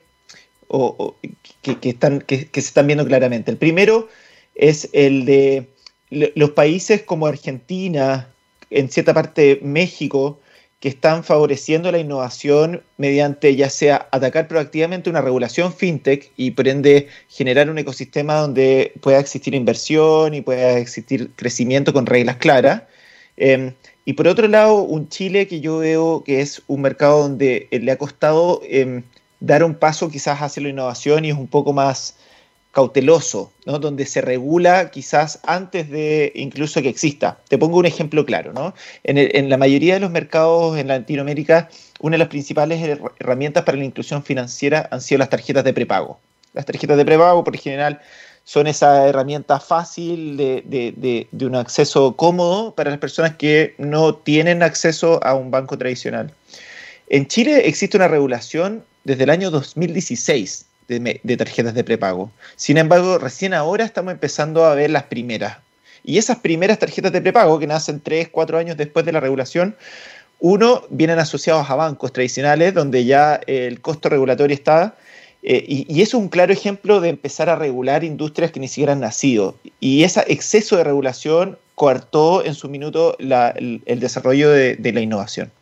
que, 1.62 1.88
están, 1.88 2.20
que, 2.20 2.48
se 2.52 2.60
están 2.60 2.86
viendo 2.86 3.06
claramente. 3.06 3.50
El 3.50 3.56
primero 3.56 4.08
es 4.54 4.90
el 4.92 5.24
de 5.24 5.68
los 6.10 6.50
países 6.50 7.02
como 7.02 7.26
Argentina, 7.26 8.28
en 8.68 8.90
cierta 8.90 9.14
parte 9.14 9.60
México, 9.62 10.40
que 10.80 10.88
están 10.88 11.24
favoreciendo 11.24 11.90
la 11.90 11.98
innovación 11.98 12.82
mediante 12.98 13.56
ya 13.56 13.68
sea 13.68 14.08
atacar 14.12 14.46
proactivamente 14.46 15.10
una 15.10 15.20
regulación 15.20 15.72
fintech 15.72 16.30
y 16.36 16.52
por 16.52 16.68
ende 16.68 17.08
generar 17.28 17.68
un 17.68 17.78
ecosistema 17.78 18.36
donde 18.36 18.92
pueda 19.00 19.18
existir 19.18 19.54
inversión 19.54 20.34
y 20.34 20.40
pueda 20.40 20.78
existir 20.78 21.30
crecimiento 21.34 21.92
con 21.92 22.06
reglas 22.06 22.36
claras. 22.36 22.82
Em, 23.36 23.74
y 24.04 24.14
por 24.14 24.28
otro 24.28 24.48
lado, 24.48 24.82
un 24.82 25.08
Chile 25.08 25.48
que 25.48 25.60
yo 25.60 25.78
veo 25.78 26.22
que 26.24 26.40
es 26.40 26.62
un 26.68 26.82
mercado 26.82 27.22
donde 27.22 27.68
le 27.70 27.90
ha 27.92 27.98
costado 27.98 28.60
em, 28.64 29.02
dar 29.40 29.64
un 29.64 29.74
paso 29.74 30.10
quizás 30.10 30.40
hacia 30.40 30.62
la 30.62 30.68
innovación 30.70 31.24
y 31.24 31.30
es 31.30 31.36
un 31.36 31.48
poco 31.48 31.72
más 31.72 32.16
cauteloso, 32.78 33.50
¿no? 33.66 33.80
donde 33.80 34.06
se 34.06 34.20
regula 34.20 34.92
quizás 34.92 35.40
antes 35.42 35.90
de 35.90 36.30
incluso 36.36 36.80
que 36.80 36.88
exista. 36.88 37.36
Te 37.48 37.58
pongo 37.58 37.76
un 37.76 37.86
ejemplo 37.86 38.24
claro. 38.24 38.52
¿no? 38.52 38.72
En, 39.02 39.50
la 39.50 39.56
mayoría 39.56 39.94
de 39.94 40.00
los 40.00 40.12
mercados 40.12 40.78
en 40.78 40.86
Latinoamérica, 40.86 41.68
una 41.98 42.14
de 42.14 42.18
las 42.18 42.28
principales 42.28 43.00
herramientas 43.18 43.64
para 43.64 43.78
la 43.78 43.84
inclusión 43.84 44.22
financiera 44.22 44.88
han 44.92 45.00
sido 45.00 45.18
las 45.18 45.28
tarjetas 45.28 45.64
de 45.64 45.72
prepago. 45.72 46.20
Las 46.52 46.66
tarjetas 46.66 46.96
de 46.96 47.04
prepago, 47.04 47.42
por 47.42 47.56
general, 47.56 48.00
son 48.44 48.68
esa 48.68 49.08
herramienta 49.08 49.58
fácil 49.58 50.36
de, 50.36 51.26
de 51.32 51.46
un 51.46 51.56
acceso 51.56 52.14
cómodo 52.14 52.76
para 52.76 52.90
las 52.90 53.00
personas 53.00 53.34
que 53.34 53.74
no 53.78 54.14
tienen 54.14 54.62
acceso 54.62 55.18
a 55.24 55.34
un 55.34 55.50
banco 55.50 55.76
tradicional. 55.76 56.32
En 57.08 57.26
Chile 57.26 57.66
existe 57.66 57.96
una 57.96 58.06
regulación 58.06 58.84
desde 59.02 59.24
el 59.24 59.30
año 59.30 59.50
2016 59.50 60.67
de, 60.88 61.36
tarjetas 61.36 61.74
de 61.74 61.84
prepago. 61.84 62.30
Sin 62.56 62.78
embargo, 62.78 63.18
recién 63.18 63.54
ahora 63.54 63.84
estamos 63.84 64.12
empezando 64.12 64.64
a 64.64 64.74
ver 64.74 64.90
las 64.90 65.04
primeras. 65.04 65.58
Y 66.02 66.16
esas 66.18 66.38
primeras 66.38 66.78
tarjetas 66.78 67.12
de 67.12 67.20
prepago, 67.20 67.58
que 67.58 67.66
nacen 67.66 68.00
3, 68.00 68.28
4 68.30 68.58
años 68.58 68.76
después 68.76 69.04
de 69.04 69.12
la 69.12 69.20
regulación, 69.20 69.76
uno, 70.40 70.82
vienen 70.88 71.18
asociados 71.18 71.68
a 71.68 71.74
bancos 71.74 72.12
tradicionales, 72.12 72.72
donde 72.72 73.04
ya 73.04 73.40
el 73.46 73.80
costo 73.80 74.08
regulatorio 74.08 74.54
está, 74.54 74.96
eh, 75.42 75.64
y, 75.66 76.02
es 76.02 76.14
un 76.14 76.28
claro 76.28 76.52
ejemplo 76.52 77.00
de 77.00 77.10
empezar 77.10 77.48
a 77.48 77.56
regular 77.56 78.02
industrias 78.02 78.50
que 78.50 78.60
ni 78.60 78.68
siquiera 78.68 78.92
han 78.92 79.00
nacido. 79.00 79.56
Y 79.80 80.04
ese 80.04 80.24
exceso 80.28 80.76
de 80.76 80.84
regulación 80.84 81.58
coartó 81.74 82.44
en 82.44 82.54
su 82.54 82.68
minuto 82.68 83.16
el, 83.18 84.00
desarrollo 84.00 84.50
de 84.50 84.92
la 84.92 85.00
innovación. 85.00 85.52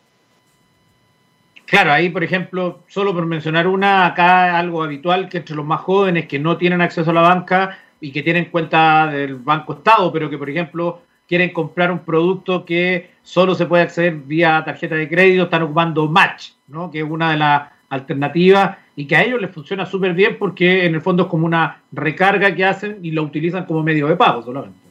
Claro, 1.66 1.92
ahí 1.92 2.10
por 2.10 2.22
ejemplo, 2.22 2.84
solo 2.86 3.12
por 3.12 3.26
mencionar 3.26 3.66
una, 3.66 4.06
acá 4.06 4.56
algo 4.56 4.84
habitual 4.84 5.28
que 5.28 5.38
entre 5.38 5.56
los 5.56 5.66
más 5.66 5.80
jóvenes 5.80 6.26
que 6.26 6.38
no 6.38 6.56
tienen 6.56 6.80
acceso 6.80 7.10
a 7.10 7.14
la 7.14 7.22
banca 7.22 7.78
y 8.00 8.12
que 8.12 8.22
tienen 8.22 8.46
cuenta 8.46 9.08
del 9.08 9.34
Banco 9.34 9.74
Estado, 9.74 10.12
pero 10.12 10.30
que, 10.30 10.38
por 10.38 10.48
ejemplo, 10.48 11.02
quieren 11.26 11.52
comprar 11.52 11.90
un 11.90 12.00
producto 12.00 12.64
que 12.64 13.10
solo 13.22 13.56
se 13.56 13.66
puede 13.66 13.82
acceder 13.82 14.14
vía 14.14 14.62
tarjeta 14.64 14.94
de 14.94 15.08
crédito, 15.08 15.44
están 15.44 15.62
ocupando 15.62 16.08
Match, 16.08 16.50
¿no? 16.68 16.88
que 16.88 17.00
es 17.00 17.04
una 17.04 17.32
de 17.32 17.38
las 17.38 17.62
alternativas 17.88 18.78
y 18.94 19.06
que 19.06 19.16
a 19.16 19.24
ellos 19.24 19.40
les 19.40 19.50
funciona 19.50 19.86
súper 19.86 20.14
bien 20.14 20.36
porque 20.38 20.86
en 20.86 20.94
el 20.94 21.00
fondo 21.00 21.24
es 21.24 21.28
como 21.28 21.46
una 21.46 21.82
recarga 21.90 22.54
que 22.54 22.64
hacen 22.64 22.98
y 23.02 23.10
lo 23.10 23.24
utilizan 23.24 23.64
como 23.64 23.82
medio 23.82 24.06
de 24.06 24.14
pago 24.14 24.42
solamente. 24.42 24.85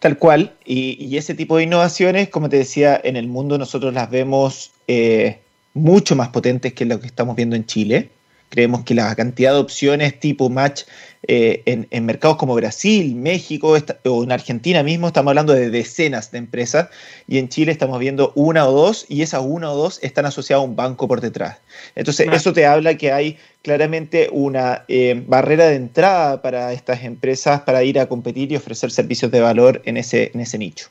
Tal 0.00 0.16
cual, 0.16 0.54
y, 0.64 1.16
ese 1.18 1.34
tipo 1.34 1.58
de 1.58 1.64
innovaciones, 1.64 2.30
como 2.30 2.48
te 2.48 2.56
decía, 2.56 2.98
en 3.04 3.16
el 3.16 3.28
mundo 3.28 3.58
nosotros 3.58 3.92
las 3.92 4.10
vemos 4.10 4.70
eh, 4.88 5.40
mucho 5.74 6.16
más 6.16 6.30
potentes 6.30 6.72
que 6.72 6.86
lo 6.86 7.00
que 7.00 7.06
estamos 7.06 7.36
viendo 7.36 7.54
en 7.54 7.66
Chile. 7.66 8.08
Creemos 8.50 8.84
que 8.84 8.94
la 8.94 9.14
cantidad 9.16 9.54
de 9.54 9.60
opciones 9.60 10.20
tipo 10.20 10.50
match 10.50 10.82
eh, 11.26 11.62
en, 11.66 12.06
mercados 12.06 12.36
como 12.36 12.54
Brasil, 12.54 13.14
México 13.14 13.76
o 14.04 14.24
en 14.24 14.32
Argentina 14.32 14.82
mismo 14.82 15.06
estamos 15.06 15.30
hablando 15.30 15.52
de 15.52 15.70
decenas 15.70 16.32
de 16.32 16.38
empresas 16.38 16.88
y 17.28 17.38
en 17.38 17.48
Chile 17.48 17.72
estamos 17.72 17.98
viendo 18.00 18.32
una 18.34 18.66
o 18.66 18.72
dos 18.72 19.06
y 19.08 19.22
esas 19.22 19.42
una 19.44 19.70
o 19.70 19.76
dos 19.76 20.00
están 20.02 20.26
asociadas 20.26 20.62
a 20.62 20.66
un 20.66 20.76
banco 20.76 21.06
por 21.06 21.20
detrás. 21.20 21.58
Entonces 21.94 22.26
eso 22.32 22.52
te 22.52 22.66
habla 22.66 22.96
que 22.96 23.12
hay 23.12 23.38
claramente 23.62 24.28
una 24.32 24.84
eh, 24.88 25.22
barrera 25.26 25.66
de 25.66 25.76
entrada 25.76 26.42
para 26.42 26.72
estas 26.72 27.04
empresas 27.04 27.60
para 27.60 27.84
ir 27.84 28.00
a 28.00 28.06
competir 28.06 28.50
y 28.50 28.56
ofrecer 28.56 28.90
servicios 28.90 29.30
de 29.30 29.40
valor 29.40 29.82
en 29.84 29.96
ese, 29.96 30.30
en 30.34 30.40
ese 30.40 30.58
nicho. 30.58 30.88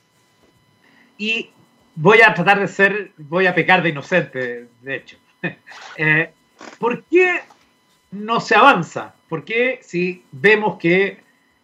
Y 1.17 1.49
voy 1.95 2.21
a 2.21 2.33
tratar 2.33 2.59
de 2.59 2.67
ser, 2.67 3.11
voy 3.17 3.47
a 3.47 3.53
pecar 3.53 3.83
de 3.83 3.89
inocente, 3.89 4.67
de 4.81 4.95
hecho. 4.95 5.17
Eh, 5.97 6.29
¿Por 6.79 7.03
qué 7.03 7.39
no 8.11 8.39
se 8.39 8.55
avanza? 8.55 9.13
Porque 9.27 9.79
si 9.81 10.23
vemos 10.31 10.77
que 10.77 11.19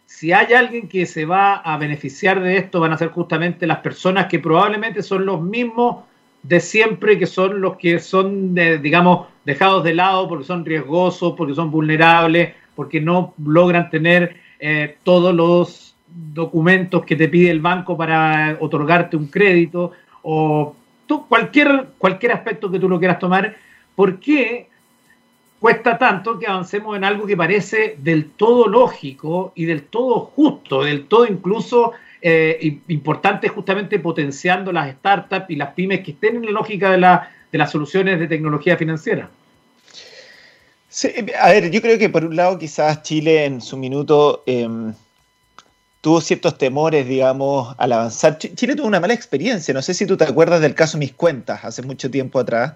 si 0.06 0.32
hay 0.32 0.54
alguien 0.54 0.88
que 0.88 1.04
se 1.04 1.24
va 1.24 1.56
a 1.56 1.76
beneficiar 1.76 2.40
de 2.40 2.56
esto, 2.56 2.80
van 2.80 2.92
a 2.92 2.98
ser 2.98 3.08
justamente 3.08 3.66
las 3.66 3.78
personas 3.78 4.26
que 4.26 4.38
probablemente 4.38 5.02
son 5.02 5.26
los 5.26 5.42
mismos 5.42 6.04
de 6.42 6.60
siempre, 6.60 7.18
que 7.18 7.26
son 7.26 7.60
los 7.60 7.76
que 7.76 7.98
son, 7.98 8.54
digamos, 8.54 9.26
dejados 9.44 9.82
de 9.82 9.94
lado 9.94 10.28
porque 10.28 10.44
son 10.44 10.64
riesgosos, 10.64 11.34
porque 11.36 11.54
son 11.54 11.70
vulnerables, 11.72 12.54
porque 12.76 13.00
no 13.00 13.34
logran 13.44 13.90
tener 13.90 14.36
eh, 14.60 14.96
todos 15.02 15.34
los 15.34 15.96
documentos 16.06 17.04
que 17.04 17.16
te 17.16 17.28
pide 17.28 17.50
el 17.50 17.60
banco 17.60 17.96
para 17.96 18.56
otorgarte 18.60 19.16
un 19.16 19.26
crédito 19.26 19.92
o 20.22 20.74
cualquier, 21.28 21.88
cualquier 21.98 22.32
aspecto 22.32 22.70
que 22.70 22.78
tú 22.78 22.88
lo 22.88 22.98
quieras 22.98 23.18
tomar. 23.18 23.56
¿Por 23.94 24.20
qué 24.20 24.68
cuesta 25.60 25.98
tanto 25.98 26.38
que 26.38 26.46
avancemos 26.46 26.96
en 26.96 27.04
algo 27.04 27.26
que 27.26 27.36
parece 27.36 27.96
del 27.98 28.30
todo 28.30 28.68
lógico 28.68 29.52
y 29.54 29.64
del 29.64 29.84
todo 29.84 30.20
justo, 30.20 30.82
del 30.82 31.06
todo 31.06 31.26
incluso 31.26 31.92
eh, 32.20 32.78
importante 32.88 33.48
justamente 33.48 33.98
potenciando 33.98 34.72
las 34.72 34.92
startups 34.96 35.50
y 35.50 35.56
las 35.56 35.74
pymes 35.74 36.00
que 36.00 36.12
estén 36.12 36.36
en 36.36 36.46
la 36.46 36.52
lógica 36.52 36.90
de, 36.90 36.98
de 36.98 37.58
las 37.58 37.70
soluciones 37.70 38.18
de 38.18 38.26
tecnología 38.26 38.76
financiera. 38.76 39.30
Sí, 40.88 41.10
a 41.38 41.50
ver, 41.50 41.70
yo 41.70 41.82
creo 41.82 41.98
que 41.98 42.08
por 42.08 42.24
un 42.24 42.36
lado 42.36 42.58
quizás 42.58 43.02
Chile 43.02 43.44
en 43.44 43.60
su 43.60 43.76
minuto 43.76 44.42
em, 44.46 44.94
tuvo 46.00 46.20
ciertos 46.20 46.56
temores, 46.56 47.06
digamos, 47.06 47.74
al 47.78 47.92
avanzar. 47.92 48.38
Chile 48.38 48.74
tuvo 48.74 48.86
una 48.86 49.00
mala 49.00 49.12
experiencia, 49.12 49.74
no 49.74 49.82
sé 49.82 49.92
si 49.92 50.06
tú 50.06 50.16
te 50.16 50.24
acuerdas 50.24 50.60
del 50.60 50.74
caso 50.74 50.96
Mis 50.96 51.12
Cuentas, 51.12 51.64
hace 51.64 51.82
mucho 51.82 52.10
tiempo 52.10 52.38
atrás, 52.38 52.74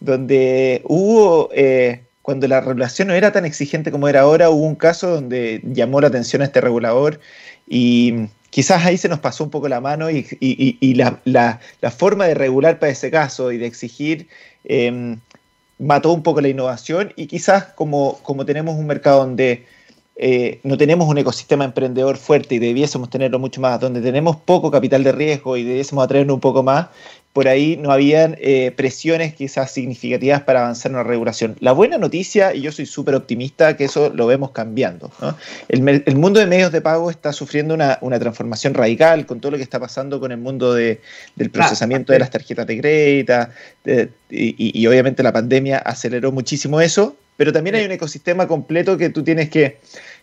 donde 0.00 0.82
hubo 0.84 1.48
eh, 1.54 2.02
cuando 2.22 2.46
la 2.48 2.60
regulación 2.60 3.08
no 3.08 3.14
era 3.14 3.32
tan 3.32 3.44
exigente 3.44 3.90
como 3.90 4.08
era 4.08 4.20
ahora, 4.20 4.50
hubo 4.50 4.64
un 4.64 4.76
caso 4.76 5.08
donde 5.10 5.60
llamó 5.64 6.00
la 6.00 6.06
atención 6.06 6.40
a 6.42 6.46
este 6.46 6.60
regulador 6.60 7.20
y 7.68 8.28
quizás 8.50 8.84
ahí 8.84 8.96
se 8.96 9.08
nos 9.08 9.18
pasó 9.18 9.44
un 9.44 9.50
poco 9.50 9.68
la 9.68 9.80
mano 9.80 10.08
y, 10.10 10.94
la, 10.94 11.60
forma 11.90 12.26
de 12.26 12.34
regular 12.34 12.78
para 12.78 12.92
ese 12.92 13.10
caso 13.10 13.50
y 13.50 13.58
de 13.58 13.66
exigir 13.66 14.28
em, 14.64 15.18
mató 15.78 16.12
un 16.12 16.22
poco 16.22 16.40
la 16.40 16.48
innovación 16.48 17.12
y 17.16 17.26
quizás 17.26 17.64
como, 17.64 18.18
como 18.22 18.46
tenemos 18.46 18.76
un 18.76 18.86
mercado 18.86 19.20
donde 19.20 19.66
eh, 20.24 20.60
no 20.62 20.78
tenemos 20.78 21.08
un 21.08 21.18
ecosistema 21.18 21.64
emprendedor 21.64 22.16
fuerte 22.16 22.54
y 22.54 22.60
debiésemos 22.60 23.10
tenerlo 23.10 23.40
mucho 23.40 23.60
más, 23.60 23.80
donde 23.80 24.00
tenemos 24.00 24.36
poco 24.36 24.70
capital 24.70 25.02
de 25.02 25.10
riesgo 25.10 25.56
y 25.56 25.64
debiésemos 25.64 26.04
atraernos 26.04 26.34
un 26.34 26.40
poco 26.40 26.62
más, 26.62 26.86
por 27.32 27.48
ahí 27.48 27.76
no 27.76 27.90
habían 27.90 28.36
eh, 28.38 28.72
presiones 28.76 29.34
quizás 29.34 29.72
significativas 29.72 30.42
para 30.42 30.60
avanzar 30.60 30.92
en 30.92 30.98
la 30.98 31.02
regulación. 31.02 31.56
La 31.58 31.72
buena 31.72 31.98
noticia, 31.98 32.54
y 32.54 32.60
yo 32.60 32.70
soy 32.70 32.86
súper 32.86 33.16
optimista, 33.16 33.76
que 33.76 33.86
eso 33.86 34.12
lo 34.14 34.28
vemos 34.28 34.52
cambiando. 34.52 35.10
El, 35.68 36.14
mundo 36.14 36.38
de 36.38 36.46
medios 36.46 36.70
de 36.70 36.80
pago 36.80 37.10
está 37.10 37.32
sufriendo 37.32 37.74
una, 37.74 37.98
transformación 38.20 38.74
radical 38.74 39.26
con 39.26 39.40
todo 39.40 39.50
lo 39.50 39.56
que 39.56 39.64
está 39.64 39.80
pasando 39.80 40.20
con 40.20 40.30
el 40.30 40.38
mundo 40.38 40.72
del 40.72 41.00
procesamiento 41.50 42.12
de 42.12 42.20
las 42.20 42.30
tarjetas 42.30 42.64
de 42.68 42.80
crédito, 42.80 43.48
y, 44.30 44.86
obviamente 44.86 45.24
la 45.24 45.32
pandemia 45.32 45.78
aceleró 45.78 46.30
muchísimo 46.30 46.80
eso, 46.80 47.16
pero 47.36 47.52
también 47.52 47.76
hay 47.76 47.84
un 47.84 47.92
ecosistema 47.92 48.46
completo 48.46 48.96
que 48.96 49.10
tú 49.10 49.22
tienes 49.22 49.50
que, 49.50 49.78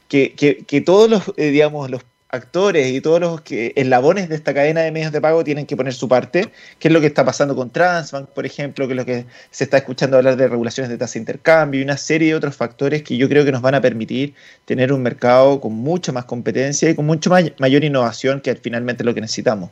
que, 0.08 0.34
que, 0.65 0.82
todos 0.82 1.10
los, 1.10 1.24
eh, 1.38 1.52
digamos, 1.52 1.89
los 1.89 2.04
actores 2.30 2.91
y 2.91 3.02
todos 3.02 3.19
los 3.19 3.41
que, 3.41 3.74
eslabones 3.76 4.30
de 4.30 4.36
esta 4.36 4.54
cadena 4.54 4.82
de 4.82 4.91
medios 4.91 5.12
de 5.12 5.19
pago 5.19 5.43
tienen 5.43 5.65
que 5.65 5.76
poner 5.76 5.93
su 5.93 6.08
parte, 6.08 6.52
que 6.78 6.88
es 6.88 6.93
lo 6.93 7.02
que 7.02 7.08
está 7.08 7.26
pasando 7.26 7.56
con 7.56 7.72
Transbank, 7.72 8.30
por 8.30 8.45
ejemplo, 8.45 8.88
que 8.88 8.93
es 8.93 8.98
lo 8.98 9.06
que 9.06 9.26
se 9.50 9.63
está 9.63 9.78
escuchando 9.78 10.17
hablar 10.17 10.38
de 10.38 10.48
regulaciones 10.48 10.89
de 10.89 10.98
tasa 10.98 11.13
de 11.13 11.19
intercambio 11.19 11.82
y 11.82 11.84
una 11.84 11.98
serie 11.98 12.30
de 12.30 12.36
otros 12.36 12.56
factores 12.56 13.04
que 13.04 13.17
yo 13.17 13.28
creo 13.28 13.45
que 13.45 13.52
nos 13.52 13.62
van 13.62 13.76
a 13.76 13.82
permitir 13.82 14.36
tener 14.65 14.93
un 14.93 15.02
mercado 15.02 15.60
con 15.60 15.74
mucha 15.74 16.12
más 16.12 16.26
competencia 16.26 16.89
y 16.89 16.95
con 16.95 17.06
mucho 17.06 17.32
mayor 17.32 17.84
innovación 17.84 18.41
que 18.41 18.56
finalmente 18.56 19.04
lo 19.04 19.13
que 19.13 19.22
necesitamos. 19.22 19.72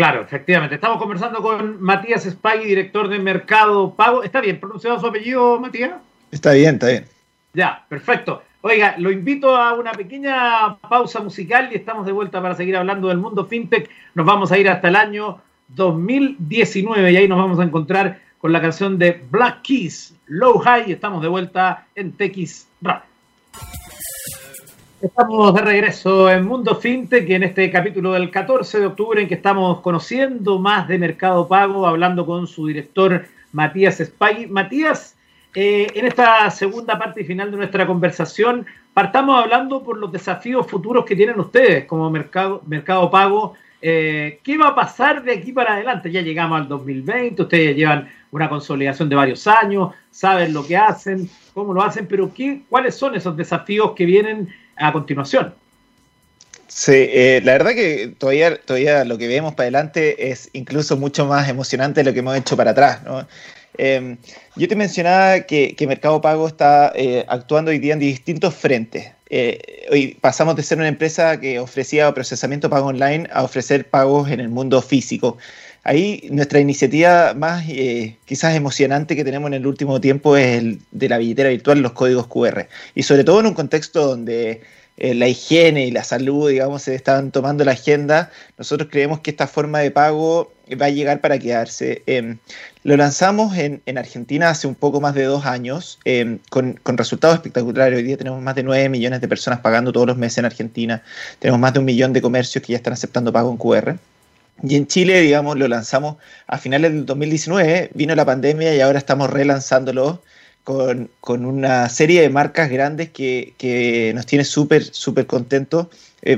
Claro, 0.00 0.22
efectivamente. 0.22 0.76
Estamos 0.76 0.96
conversando 0.96 1.42
con 1.42 1.78
Matías 1.82 2.24
Spaghi, 2.24 2.64
director 2.64 3.06
de 3.06 3.18
Mercado 3.18 3.94
Pago. 3.94 4.22
¿Está 4.22 4.40
bien 4.40 4.58
pronunciado 4.58 4.98
su 4.98 5.06
apellido, 5.06 5.60
Matías? 5.60 5.92
Está 6.30 6.52
bien, 6.52 6.76
está 6.76 6.88
bien. 6.88 7.04
Ya, 7.52 7.84
perfecto. 7.86 8.42
Oiga, 8.62 8.94
lo 8.96 9.10
invito 9.10 9.54
a 9.54 9.74
una 9.74 9.92
pequeña 9.92 10.78
pausa 10.88 11.20
musical 11.20 11.68
y 11.70 11.74
estamos 11.74 12.06
de 12.06 12.12
vuelta 12.12 12.40
para 12.40 12.54
seguir 12.54 12.78
hablando 12.78 13.08
del 13.08 13.18
mundo 13.18 13.44
fintech. 13.44 13.90
Nos 14.14 14.24
vamos 14.24 14.50
a 14.50 14.56
ir 14.56 14.70
hasta 14.70 14.88
el 14.88 14.96
año 14.96 15.42
2019 15.68 17.12
y 17.12 17.16
ahí 17.18 17.28
nos 17.28 17.36
vamos 17.36 17.60
a 17.60 17.64
encontrar 17.64 18.20
con 18.38 18.54
la 18.54 18.62
canción 18.62 18.98
de 18.98 19.22
Black 19.30 19.60
Keys, 19.60 20.14
Low 20.28 20.60
High. 20.60 20.92
Estamos 20.92 21.20
de 21.20 21.28
vuelta 21.28 21.84
en 21.94 22.12
TX 22.12 22.68
Radio. 22.80 23.02
Estamos 25.02 25.54
de 25.54 25.62
regreso 25.62 26.30
en 26.30 26.44
Mundo 26.44 26.76
FinTech 26.76 27.30
en 27.30 27.42
este 27.42 27.70
capítulo 27.70 28.12
del 28.12 28.30
14 28.30 28.80
de 28.80 28.86
octubre 28.86 29.22
en 29.22 29.28
que 29.28 29.34
estamos 29.36 29.80
conociendo 29.80 30.58
más 30.58 30.88
de 30.88 30.98
Mercado 30.98 31.48
Pago, 31.48 31.86
hablando 31.86 32.26
con 32.26 32.46
su 32.46 32.66
director 32.66 33.24
Matías 33.52 33.96
Spaghi. 33.96 34.46
Matías, 34.48 35.16
eh, 35.54 35.86
en 35.94 36.04
esta 36.04 36.50
segunda 36.50 36.98
parte 36.98 37.22
y 37.22 37.24
final 37.24 37.50
de 37.50 37.56
nuestra 37.56 37.86
conversación, 37.86 38.66
partamos 38.92 39.42
hablando 39.42 39.82
por 39.82 39.96
los 39.96 40.12
desafíos 40.12 40.66
futuros 40.66 41.06
que 41.06 41.16
tienen 41.16 41.40
ustedes 41.40 41.86
como 41.86 42.10
mercado, 42.10 42.60
mercado 42.66 43.10
pago. 43.10 43.54
Eh, 43.80 44.38
¿Qué 44.44 44.58
va 44.58 44.68
a 44.68 44.74
pasar 44.74 45.22
de 45.22 45.32
aquí 45.32 45.50
para 45.52 45.72
adelante? 45.72 46.12
Ya 46.12 46.20
llegamos 46.20 46.60
al 46.60 46.68
2020, 46.68 47.40
ustedes 47.40 47.74
llevan 47.74 48.10
una 48.32 48.50
consolidación 48.50 49.08
de 49.08 49.16
varios 49.16 49.46
años, 49.46 49.94
saben 50.10 50.52
lo 50.52 50.66
que 50.66 50.76
hacen, 50.76 51.30
cómo 51.54 51.72
lo 51.72 51.82
hacen, 51.82 52.06
pero 52.06 52.30
¿qué, 52.34 52.64
¿cuáles 52.68 52.94
son 52.94 53.14
esos 53.14 53.34
desafíos 53.34 53.92
que 53.92 54.04
vienen 54.04 54.50
a 54.80 54.92
continuación? 54.92 55.54
Sí, 56.68 56.92
eh, 56.94 57.40
la 57.44 57.52
verdad 57.52 57.72
que 57.72 58.14
todavía, 58.16 58.56
todavía 58.60 59.04
lo 59.04 59.18
que 59.18 59.26
vemos 59.26 59.54
para 59.54 59.64
adelante 59.64 60.30
es 60.30 60.48
incluso 60.52 60.96
mucho 60.96 61.26
más 61.26 61.48
emocionante 61.48 62.00
de 62.00 62.04
lo 62.04 62.12
que 62.12 62.20
hemos 62.20 62.36
hecho 62.36 62.56
para 62.56 62.70
atrás. 62.70 63.00
Em, 63.76 64.16
yo 64.56 64.68
te 64.68 64.76
mencionaba 64.76 65.40
que, 65.40 65.74
Mercado 65.86 66.20
Pago 66.20 66.46
está 66.46 66.92
eh, 66.94 67.24
actuando 67.28 67.70
hoy 67.70 67.78
día 67.78 67.94
en 67.94 67.98
distintos 67.98 68.54
frentes. 68.54 69.12
Eh, 69.30 69.86
hoy 69.90 70.18
pasamos 70.20 70.56
de 70.56 70.62
ser 70.62 70.78
una 70.78 70.88
empresa 70.88 71.40
que 71.40 71.58
ofrecía 71.58 72.12
procesamiento 72.12 72.68
pago 72.68 72.88
online 72.88 73.28
a 73.32 73.42
ofrecer 73.42 73.88
pagos 73.88 74.30
en 74.30 74.40
el 74.40 74.48
mundo 74.48 74.82
físico. 74.82 75.38
Ahí 75.82 76.28
nuestra 76.30 76.60
iniciativa 76.60 77.34
más 77.34 77.64
eh, 77.68 78.16
quizás 78.24 78.54
emocionante 78.54 79.16
que 79.16 79.24
tenemos 79.24 79.48
en 79.48 79.54
el 79.54 79.66
último 79.66 80.00
tiempo 80.00 80.36
es 80.36 80.58
el 80.58 80.80
de 80.90 81.08
la 81.08 81.18
billetera 81.18 81.48
virtual, 81.48 81.80
los 81.80 81.92
códigos 81.92 82.26
QR. 82.26 82.68
Y 82.94 83.02
sobre 83.02 83.24
todo 83.24 83.40
en 83.40 83.46
un 83.46 83.54
contexto 83.54 84.06
donde 84.06 84.60
la 85.00 85.28
higiene 85.28 85.86
y 85.86 85.90
la 85.90 86.04
salud, 86.04 86.50
digamos, 86.50 86.82
se 86.82 86.94
están 86.94 87.30
tomando 87.30 87.64
la 87.64 87.72
agenda, 87.72 88.30
nosotros 88.58 88.88
creemos 88.90 89.20
que 89.20 89.30
esta 89.30 89.46
forma 89.46 89.78
de 89.78 89.90
pago 89.90 90.52
va 90.76 90.86
a 90.86 90.90
llegar 90.90 91.20
para 91.20 91.38
quedarse. 91.38 92.02
Em, 92.06 92.38
lo 92.84 92.96
lanzamos 92.96 93.56
en, 93.56 93.80
Argentina 93.96 94.50
hace 94.50 94.66
un 94.66 94.74
poco 94.74 95.00
más 95.00 95.14
de 95.14 95.24
dos 95.24 95.46
años, 95.46 95.98
em, 96.04 96.38
con, 96.50 96.78
resultados 96.96 97.36
espectaculares. 97.36 97.96
Hoy 97.96 98.04
día 98.04 98.16
tenemos 98.16 98.40
más 98.42 98.54
de 98.54 98.62
9 98.62 98.88
millones 98.88 99.20
de 99.20 99.28
personas 99.28 99.60
pagando 99.60 99.92
todos 99.92 100.06
los 100.06 100.16
meses 100.16 100.38
en 100.38 100.44
Argentina. 100.44 101.02
Tenemos 101.38 101.60
más 101.60 101.72
de 101.72 101.78
un 101.80 101.84
millón 101.84 102.12
de 102.12 102.22
comercios 102.22 102.62
que 102.64 102.72
ya 102.72 102.76
están 102.76 102.92
aceptando 102.92 103.32
pago 103.32 103.50
en 103.50 103.56
QR. 103.56 103.98
Y 104.62 104.76
en 104.76 104.86
Chile, 104.86 105.20
digamos, 105.20 105.58
lo 105.58 105.68
lanzamos 105.68 106.16
a 106.46 106.58
finales 106.58 106.92
del 106.92 107.06
2019, 107.06 107.90
vino 107.94 108.14
la 108.14 108.24
pandemia 108.24 108.74
y 108.74 108.80
ahora 108.80 108.98
estamos 108.98 109.30
relanzándolo 109.30 110.22
con, 110.64 111.08
una 111.44 111.88
serie 111.88 112.20
de 112.20 112.30
marcas 112.30 112.70
grandes 112.70 113.10
que, 113.10 114.12
nos 114.14 114.26
tiene 114.26 114.44
súper, 114.44 114.84
súper 114.84 115.26
contentos. 115.26 115.86
Eh, 116.22 116.36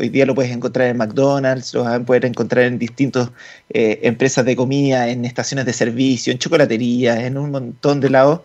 hoy 0.00 0.08
día 0.08 0.26
lo 0.26 0.34
puedes 0.34 0.50
encontrar 0.50 0.88
en 0.88 0.96
McDonald's, 0.96 1.72
lo 1.74 1.84
vas 1.84 1.94
a 1.94 2.00
poder 2.00 2.24
encontrar 2.24 2.64
en 2.64 2.78
distintas 2.78 3.30
eh, 3.70 4.00
empresas 4.02 4.44
de 4.44 4.56
comida, 4.56 5.08
en 5.08 5.24
estaciones 5.24 5.66
de 5.66 5.72
servicio, 5.72 6.32
en 6.32 6.38
chocolaterías, 6.38 7.20
en 7.20 7.38
un 7.38 7.50
montón 7.50 8.00
de 8.00 8.10
lados. 8.10 8.40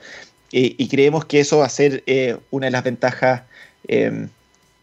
y 0.51 0.88
creemos 0.88 1.25
que 1.25 1.41
eso 1.41 1.57
va 1.57 1.65
a 1.65 1.69
ser 1.69 2.03
una 2.51 2.67
de 2.67 2.71
las 2.71 2.83
ventajas 2.83 3.41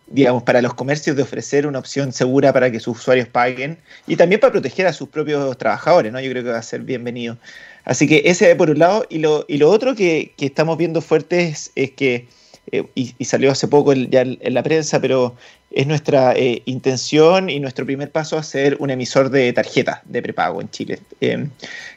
digamos, 0.07 0.43
para 0.43 0.61
los 0.61 0.75
comercios 0.75 1.17
de 1.17 1.23
ofrecer 1.23 1.67
una 1.67 1.79
opción 1.79 2.13
segura 2.13 2.53
para 2.53 2.71
que 2.71 2.81
sus 2.81 2.99
usuarios 2.99 3.29
paguen 3.29 3.79
y 4.07 4.17
también 4.17 4.41
para 4.41 4.53
proteger 4.53 4.87
a 4.87 4.93
sus 4.93 5.09
propios 5.09 5.57
trabajadores, 5.57 6.13
¿no? 6.13 6.21
Yo 6.21 6.31
creo 6.31 6.45
que 6.45 6.51
va 6.51 6.59
a 6.59 6.63
ser 6.63 6.83
bienvenido. 6.83 7.39
Así 7.85 8.07
que 8.07 8.23
ese 8.25 8.55
por 8.57 8.71
un 8.71 8.79
lado. 8.79 9.07
Y 9.09 9.19
lo, 9.19 9.45
y 9.49 9.59
lo 9.59 9.71
otro 9.71 9.95
que, 9.95 10.33
estamos 10.39 10.79
viendo 10.79 11.01
fuerte 11.01 11.49
es, 11.49 11.71
que, 11.93 12.27
eh, 12.71 12.85
y, 12.95 13.25
salió 13.25 13.51
hace 13.51 13.69
poco 13.69 13.93
ya 13.93 14.23
en 14.23 14.55
la 14.55 14.63
prensa, 14.63 15.01
pero 15.01 15.35
es 15.71 15.87
nuestra 15.87 16.35
eh, 16.35 16.63
intención 16.67 17.49
y 17.51 17.59
nuestro 17.59 17.87
primer 17.87 18.11
paso 18.11 18.37
a 18.37 18.43
ser 18.43 18.77
un 18.79 18.91
emisor 18.91 19.31
de 19.31 19.53
tarjeta 19.53 20.03
de 20.05 20.23
prepago 20.23 20.61
en 20.61 20.71
Chile. 20.71 20.99
Eh, 21.21 21.47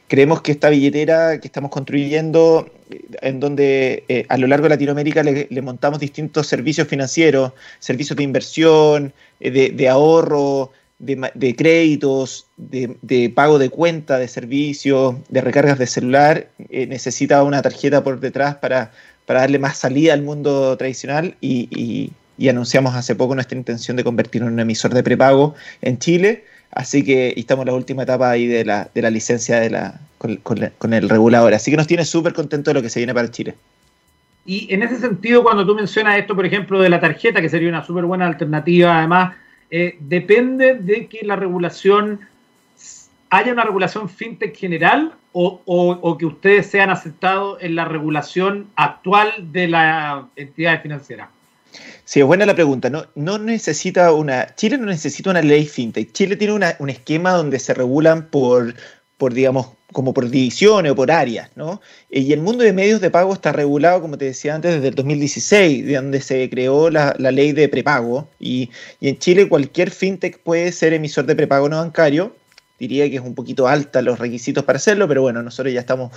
creemos 0.08 0.42
que 0.42 0.52
esta 0.52 0.70
billetera 0.70 1.40
que 1.40 1.48
estamos 1.48 1.72
construyendo, 1.72 2.70
en 3.22 3.40
donde 3.40 4.26
a 4.30 4.38
lo 4.38 4.48
largo 4.48 4.66
de 4.66 4.70
Latinoamérica 4.70 5.24
le, 5.24 5.62
montamos 5.62 6.00
distintos 6.00 6.48
servicios 6.48 6.88
financieros, 6.88 7.54
servicios 7.80 8.16
de 8.18 8.24
inversión, 8.24 9.14
de 9.40 9.90
ahorro, 9.90 10.72
de, 11.00 11.56
créditos, 11.56 12.48
de, 12.58 13.32
pago 13.34 13.60
de 13.60 13.70
cuenta, 13.70 14.18
de 14.18 14.28
servicios, 14.28 15.16
de 15.30 15.42
recargas 15.42 15.78
de 15.78 15.88
celular, 15.88 16.50
eh, 16.70 16.88
necesita 16.88 17.44
una 17.44 17.62
tarjeta 17.62 18.04
por 18.04 18.20
detrás 18.20 18.56
para, 18.56 18.92
para, 19.26 19.42
darle 19.42 19.60
más 19.60 19.78
salida 19.78 20.14
al 20.14 20.22
mundo 20.22 20.76
tradicional 20.78 21.36
y, 21.42 22.12
anunciamos 22.50 22.96
hace 22.96 23.16
poco 23.16 23.34
nuestra 23.34 23.58
intención 23.58 23.96
de 23.98 24.04
convertirnos 24.04 24.50
en 24.50 24.56
un 24.56 24.60
emisor 24.60 24.94
de 24.94 25.04
prepago 25.04 25.56
en 25.82 25.98
Chile. 26.00 26.44
Así 26.72 27.04
que 27.04 27.34
estamos 27.38 27.64
en 27.64 27.68
la 27.68 27.78
última 27.78 28.04
etapa 28.04 28.30
ahí 28.30 28.48
de 28.48 28.66
la, 28.66 28.90
de 28.94 29.02
la 29.02 29.10
licencia 29.10 29.60
de 29.60 29.70
la, 29.70 30.00
con, 30.18 30.94
el 30.94 31.10
regulador. 31.10 31.54
Así 31.54 31.72
que 31.72 31.78
nos 31.78 31.88
tiene 31.88 32.06
súper 32.06 32.34
contento 32.34 32.72
de 32.72 32.76
lo 32.76 32.82
que 32.82 32.90
se 32.90 33.00
viene 33.00 33.14
para 33.14 33.32
Chile. 33.32 33.56
Y 34.46 34.72
en 34.74 34.84
ese 34.84 34.98
sentido, 34.98 35.44
cuando 35.44 35.66
tú 35.66 35.74
mencionas 35.74 36.20
esto, 36.20 36.36
por 36.36 36.46
ejemplo, 36.46 36.80
de 36.82 36.90
la 36.90 37.00
tarjeta, 37.00 37.42
que 37.42 37.50
sería 37.50 37.70
una 37.70 37.84
súper 37.84 38.06
buena 38.06 38.28
alternativa, 38.28 39.00
además, 39.00 39.36
eh, 39.72 39.98
depende 40.00 40.76
de 40.76 41.08
que 41.08 41.26
la 41.26 41.36
regulación 41.36 42.20
haya 43.30 43.52
una 43.52 43.64
regulación 43.64 44.08
fintech 44.08 44.56
general 44.56 45.14
o, 45.34 46.16
que 46.18 46.26
ustedes 46.26 46.68
sean 46.68 46.90
aceptados 46.90 47.62
en 47.62 47.76
la 47.76 47.84
regulación 47.86 48.68
actual 48.76 49.34
de 49.52 49.68
la 49.68 50.28
entidad 50.38 50.82
financiera. 50.82 51.30
Sí, 52.06 52.20
es 52.20 52.26
buena 52.26 52.46
la 52.46 52.54
pregunta. 52.54 52.90
No, 52.90 53.08
no 53.16 53.40
necesita 53.40 54.14
una. 54.14 54.54
Chile 54.56 54.78
no 54.78 54.86
necesita 54.86 55.32
una 55.32 55.42
ley 55.42 55.66
fintech. 55.66 56.12
Chile 56.14 56.36
tiene 56.36 56.54
un 56.54 56.90
esquema 56.90 57.32
donde 57.32 57.60
se 57.60 57.74
regulan 57.74 58.30
por, 58.30 58.76
por 59.18 59.34
digamos, 59.34 59.70
como 59.92 60.14
por 60.14 60.30
divisiones 60.30 60.92
o 60.92 60.96
por 60.96 61.12
áreas, 61.12 61.50
¿no? 61.56 61.82
Eh, 62.12 62.20
y 62.20 62.34
el 62.34 62.42
mundo 62.42 62.64
de 62.64 62.74
medios 62.74 63.02
de 63.02 63.10
pago 63.10 63.34
está 63.34 63.52
regulado, 63.52 64.02
como 64.02 64.18
te 64.18 64.26
decía 64.26 64.54
antes, 64.54 64.76
desde 64.76 64.90
el 64.90 64.96
2016, 64.96 65.86
de 65.86 65.96
donde 65.96 66.22
se 66.22 66.48
creó 66.50 66.92
la, 66.92 67.16
ley 67.18 67.54
de 67.54 67.70
prepago. 67.70 68.30
Y, 68.40 68.70
en 69.02 69.18
Chile 69.18 69.50
cualquier 69.50 69.90
fintech 69.90 70.40
puede 70.40 70.72
ser 70.72 70.94
emisor 70.94 71.26
de 71.26 71.36
prepago 71.36 71.70
no 71.70 71.78
bancario. 71.78 72.36
Diría 72.78 73.10
que 73.10 73.16
es 73.16 73.22
un 73.22 73.36
poquito 73.36 73.68
alta 73.68 74.02
los 74.02 74.20
requisitos 74.20 74.64
para 74.64 74.78
hacerlo, 74.78 75.08
pero 75.08 75.22
bueno, 75.22 75.42
nosotros 75.42 75.74
ya 75.74 75.80
estamos, 75.80 76.12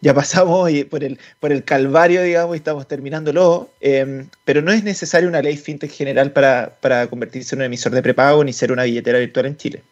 ya 0.00 0.14
pasamos 0.14 0.70
por 0.90 1.02
el, 1.02 1.18
por 1.40 1.50
el 1.50 1.64
calvario, 1.64 2.22
digamos, 2.22 2.54
y 2.54 2.58
estamos 2.58 2.86
terminándolo. 2.86 3.70
Em, 3.80 4.28
pero 4.44 4.62
no 4.62 4.70
es 4.70 4.84
necesaria 4.84 5.28
una 5.28 5.42
ley 5.42 5.56
fintech 5.56 5.90
general 5.90 6.32
para, 6.32 6.76
para 6.80 7.08
convertirse 7.08 7.54
en 7.54 7.62
un 7.62 7.66
emisor 7.66 7.92
de 7.92 8.02
prepago 8.02 8.44
ni 8.44 8.52
ser 8.52 8.70
una 8.70 8.84
billetera 8.84 9.18
virtual 9.18 9.46
en 9.46 9.56
Chile. 9.56 9.82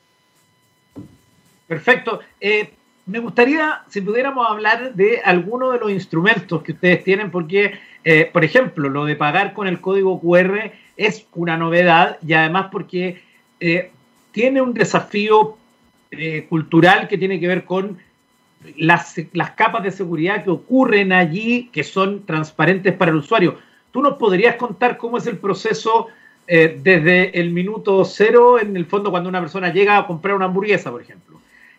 Perfecto. 1.66 2.20
Eh, 2.40 2.70
me 3.06 3.18
gustaría, 3.18 3.82
si 3.88 4.00
pudiéramos 4.00 4.46
hablar 4.48 4.94
de 4.94 5.20
alguno 5.24 5.72
de 5.72 5.78
los 5.78 5.90
instrumentos 5.90 6.62
que 6.62 6.72
ustedes 6.72 7.02
tienen, 7.02 7.30
porque, 7.30 7.78
eh, 8.04 8.30
por 8.32 8.44
ejemplo, 8.44 8.88
lo 8.88 9.04
de 9.06 9.16
pagar 9.16 9.54
con 9.54 9.66
el 9.66 9.80
código 9.80 10.20
QR 10.20 10.70
es 10.96 11.26
una 11.34 11.56
novedad 11.56 12.18
y 12.26 12.34
además 12.34 12.68
porque 12.70 13.22
eh, 13.58 13.90
tiene 14.32 14.60
un 14.60 14.74
desafío 14.74 15.56
eh, 16.12 16.46
cultural 16.48 17.08
que 17.08 17.18
tiene 17.18 17.40
que 17.40 17.48
ver 17.48 17.64
con 17.64 17.98
las, 18.76 19.20
las, 19.32 19.50
capas 19.52 19.82
de 19.82 19.90
seguridad 19.90 20.44
que 20.44 20.50
ocurren 20.50 21.12
allí, 21.12 21.68
que 21.72 21.82
son 21.82 22.24
transparentes 22.24 22.94
para 22.94 23.10
el 23.10 23.16
usuario. 23.16 23.58
¿Tú 23.90 24.00
nos 24.00 24.16
podrías 24.16 24.54
contar 24.56 24.96
cómo 24.96 25.18
es 25.18 25.26
el 25.26 25.38
proceso 25.38 26.06
desde 26.46 27.38
el 27.40 27.50
minuto 27.50 28.04
cero, 28.04 28.60
en 28.60 28.76
el 28.76 28.84
fondo, 28.84 29.10
cuando 29.10 29.28
una 29.28 29.40
persona 29.40 29.72
llega 29.72 29.96
a 29.96 30.06
comprar 30.06 30.34
una 30.34 30.46
hamburguesa, 30.46 30.90
por 30.90 31.00
ejemplo? 31.00 31.32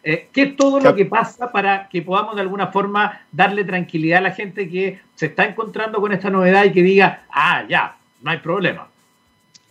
Eh, 0.05 0.27
¿Qué 0.33 0.41
es 0.41 0.55
todo 0.57 0.81
lo 0.81 0.93
que 0.95 1.05
pasa 1.05 1.49
para 1.51 1.87
que 1.87 2.01
podamos 2.01 2.35
de 2.35 2.41
alguna 2.41 2.67
forma 2.67 3.21
darle 3.31 3.63
tranquilidad 3.63 4.17
a 4.17 4.23
la 4.23 4.31
gente 4.31 4.69
que 4.69 4.99
se 5.15 5.27
está 5.27 5.45
encontrando 5.45 6.01
con 6.01 6.11
esta 6.11 6.29
novedad 6.29 6.65
y 6.65 6.73
que 6.73 6.83
diga, 6.83 7.23
ah, 7.31 7.63
ya, 7.69 7.95
no 8.21 8.31
hay 8.31 8.39
problema? 8.39 8.89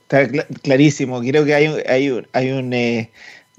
Está 0.09 0.27
clarísimo, 0.63 1.21
creo 1.21 1.45
que 1.45 1.55
hay, 1.55 1.67
hay, 1.87 2.25
hay 2.33 2.51
un... 2.51 2.73
Eh, 2.73 3.11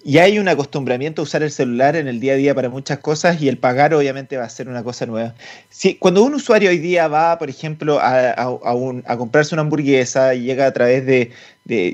y 0.04 0.18
hay 0.18 0.38
un 0.38 0.50
acostumbramiento 0.50 1.22
a 1.22 1.24
usar 1.24 1.44
el 1.44 1.52
celular 1.52 1.96
en 1.96 2.08
el 2.08 2.20
día 2.20 2.34
a 2.34 2.36
día 2.36 2.54
para 2.54 2.70
muchas 2.70 3.00
cosas 3.00 3.42
y 3.42 3.48
el 3.48 3.58
pagar 3.58 3.94
obviamente 3.94 4.36
va 4.36 4.44
a 4.44 4.50
ser 4.50 4.68
una 4.68 4.84
cosa 4.84 5.06
nueva. 5.06 5.34
Si, 5.70 5.96
cuando 5.96 6.24
un 6.24 6.34
usuario 6.34 6.70
hoy 6.70 6.78
día 6.78 7.08
va, 7.08 7.40
por 7.40 7.50
ejemplo, 7.50 8.00
a, 8.00 8.32
a, 8.32 9.18
comprarse 9.18 9.56
una 9.56 9.62
hamburguesa 9.62 10.36
y 10.36 10.44
llega 10.44 10.66
a 10.66 10.74
través 10.74 11.06
de, 11.06 11.32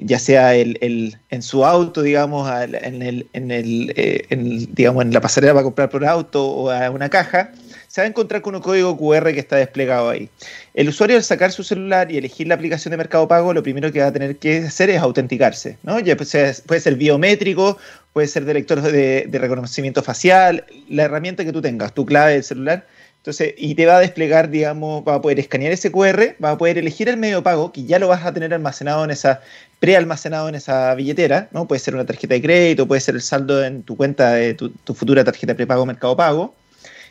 ya 0.01 0.17
sea 0.17 0.55
el, 0.55 1.17
en 1.29 1.41
su 1.43 1.63
auto, 1.65 2.01
digamos, 2.01 2.49
en, 2.51 3.01
el, 3.03 3.27
en, 3.33 3.51
el, 3.51 3.93
eh, 3.95 4.25
en, 4.29 4.73
digamos, 4.73 5.03
en 5.03 5.13
la 5.13 5.21
pasarela 5.21 5.53
para 5.53 5.63
comprar 5.63 5.89
por 5.89 6.03
auto 6.03 6.47
o 6.47 6.71
a 6.71 6.89
una 6.89 7.09
caja, 7.09 7.51
se 7.89 8.01
va 8.01 8.05
a 8.05 8.07
encontrar 8.07 8.43
con 8.43 8.53
un 8.53 8.61
código 8.61 8.95
QR 8.95 9.33
que 9.33 9.39
está 9.39 9.55
desplegado 9.55 10.09
ahí. 10.09 10.29
El 10.75 10.89
usuario 10.89 11.17
al 11.17 11.23
sacar 11.23 11.51
su 11.51 11.63
celular 11.63 12.11
y 12.11 12.17
elegir 12.17 12.47
la 12.47 12.53
aplicación 12.53 12.91
de 12.91 12.97
Mercado 12.97 13.27
Pago, 13.27 13.51
lo 13.51 13.63
primero 13.63 13.91
que 13.91 13.99
va 13.99 14.07
a 14.07 14.13
tener 14.13 14.37
que 14.37 14.59
hacer 14.59 14.91
es 14.91 15.01
autenticarse, 15.01 15.79
¿no? 15.81 15.99
Ya 15.99 16.15
puede 16.15 16.79
ser 16.81 16.95
biométrico, 16.95 17.79
puede 18.13 18.27
ser 18.27 18.45
de, 18.45 19.25
de 19.27 19.39
reconocimiento 19.39 20.03
facial, 20.03 20.65
la 20.87 21.03
herramienta 21.03 21.43
que 21.43 21.51
tú 21.51 21.63
tengas, 21.63 21.91
tu 21.93 22.05
clave 22.05 22.33
del 22.33 22.43
celular. 22.43 22.85
Entonces, 23.17 23.55
y 23.57 23.73
te 23.73 23.87
va 23.87 23.97
a 23.97 23.99
desplegar, 23.99 24.51
digamos, 24.51 25.03
va 25.05 25.15
a 25.15 25.21
poder 25.21 25.39
escanear 25.39 25.71
ese 25.71 25.91
QR, 25.91 26.35
va 26.41 26.51
a 26.51 26.57
poder 26.59 26.77
elegir 26.77 27.09
el 27.09 27.17
medio 27.17 27.37
de 27.37 27.41
pago, 27.41 27.71
que 27.71 27.85
ya 27.85 27.97
lo 27.97 28.07
vas 28.07 28.23
a 28.23 28.31
tener 28.31 28.53
almacenado 28.53 29.03
en 29.03 29.09
esa, 29.09 29.41
prealmacenado 29.79 30.47
en 30.47 30.55
esa 30.55 30.93
billetera, 30.93 31.49
¿no? 31.51 31.67
Puede 31.67 31.79
ser 31.79 31.95
una 31.95 32.05
tarjeta 32.05 32.35
de 32.35 32.41
crédito, 32.43 32.87
puede 32.87 33.01
ser 33.01 33.15
el 33.15 33.21
saldo 33.21 33.65
en 33.65 33.81
tu 33.81 33.97
cuenta 33.97 34.33
de 34.33 34.53
tu, 34.53 34.69
tu 34.69 34.93
futura 34.93 35.23
tarjeta 35.23 35.55
prepago 35.55 35.87
Mercado 35.87 36.15
Pago 36.15 36.53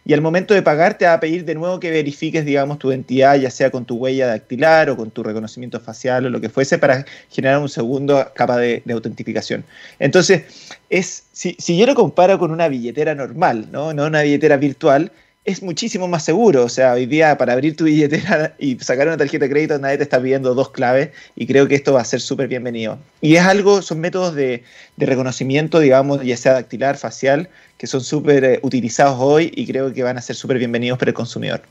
y 0.08 0.14
al 0.14 0.22
momento 0.22 0.54
de 0.54 0.62
pagar 0.62 0.96
te 0.96 1.04
va 1.04 1.12
a 1.12 1.20
pedir 1.20 1.44
de 1.44 1.54
nuevo 1.54 1.78
que 1.78 1.90
verifiques, 1.90 2.46
digamos, 2.46 2.78
tu 2.78 2.90
identidad, 2.90 3.36
ya 3.36 3.50
sea 3.50 3.70
con 3.70 3.84
tu 3.84 3.96
huella 3.96 4.26
dactilar 4.26 4.88
o 4.88 4.96
con 4.96 5.10
tu 5.10 5.22
reconocimiento 5.22 5.80
facial 5.80 6.24
o 6.24 6.30
lo 6.30 6.40
que 6.40 6.48
fuese, 6.48 6.78
para 6.78 7.04
generar 7.28 7.58
un 7.58 7.68
segundo 7.68 8.26
capa 8.34 8.56
de, 8.56 8.82
autentificación. 8.90 9.66
Entonces, 9.98 10.44
es, 10.88 11.24
si, 11.32 11.56
si, 11.58 11.76
yo 11.76 11.84
lo 11.84 11.94
comparo 11.94 12.38
con 12.38 12.52
una 12.52 12.68
billetera 12.68 13.14
normal, 13.14 13.68
¿no? 13.70 13.92
no 13.92 14.06
una 14.06 14.22
billetera 14.22 14.56
virtual, 14.56 15.12
es 15.48 15.62
muchísimo 15.62 16.06
más 16.08 16.24
seguro. 16.24 16.64
O 16.64 16.68
sea, 16.68 16.92
hoy 16.92 17.06
día 17.06 17.38
para 17.38 17.54
abrir 17.54 17.74
tu 17.74 17.84
billetera 17.84 18.54
y 18.58 18.78
sacar 18.78 19.06
una 19.06 19.16
tarjeta 19.16 19.46
de 19.46 19.50
crédito 19.50 19.78
nadie 19.78 19.96
te 19.96 20.02
está 20.02 20.20
pidiendo 20.20 20.54
dos 20.54 20.70
claves 20.70 21.10
y 21.36 21.46
creo 21.46 21.66
que 21.66 21.74
esto 21.74 21.94
va 21.94 22.02
a 22.02 22.04
ser 22.04 22.20
súper 22.20 22.48
bienvenido. 22.48 22.98
Y 23.22 23.36
es 23.36 23.42
algo, 23.42 23.80
son 23.80 24.00
métodos 24.00 24.34
de, 24.34 24.62
reconocimiento, 24.98 25.80
digamos, 25.80 26.22
ya 26.22 26.36
sea 26.36 26.52
dactilar, 26.52 26.98
facial, 26.98 27.48
que 27.78 27.86
son 27.86 28.02
súper 28.02 28.44
eh, 28.44 28.60
utilizados 28.62 29.16
hoy 29.18 29.50
y 29.54 29.66
creo 29.66 29.92
que 29.92 30.02
van 30.02 30.18
a 30.18 30.20
ser 30.20 30.36
súper 30.36 30.58
bienvenidos 30.58 30.98
para 30.98 31.10
el 31.10 31.14
consumidor. 31.14 31.62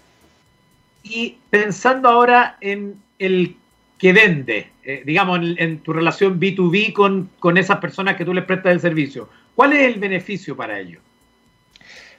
Y 1.03 1.37
pensando 1.51 2.09
ahora 2.09 2.57
en 2.61 2.95
el 3.19 3.55
que 3.99 4.11
vende, 4.11 4.69
eh, 4.83 5.03
digamos, 5.05 5.39
en, 5.57 5.79
tu 5.79 5.93
relación 5.93 6.39
B2B 6.39 6.93
con, 6.93 7.29
con 7.39 7.57
esas 7.57 7.77
personas 7.77 8.15
que 8.15 8.25
tú 8.25 8.33
les 8.33 8.43
prestas 8.43 8.73
el 8.73 8.79
servicio, 8.79 9.29
¿cuál 9.55 9.73
es 9.73 9.93
el 9.93 9.99
beneficio 9.99 10.55
para 10.55 10.79
ellos? 10.79 11.01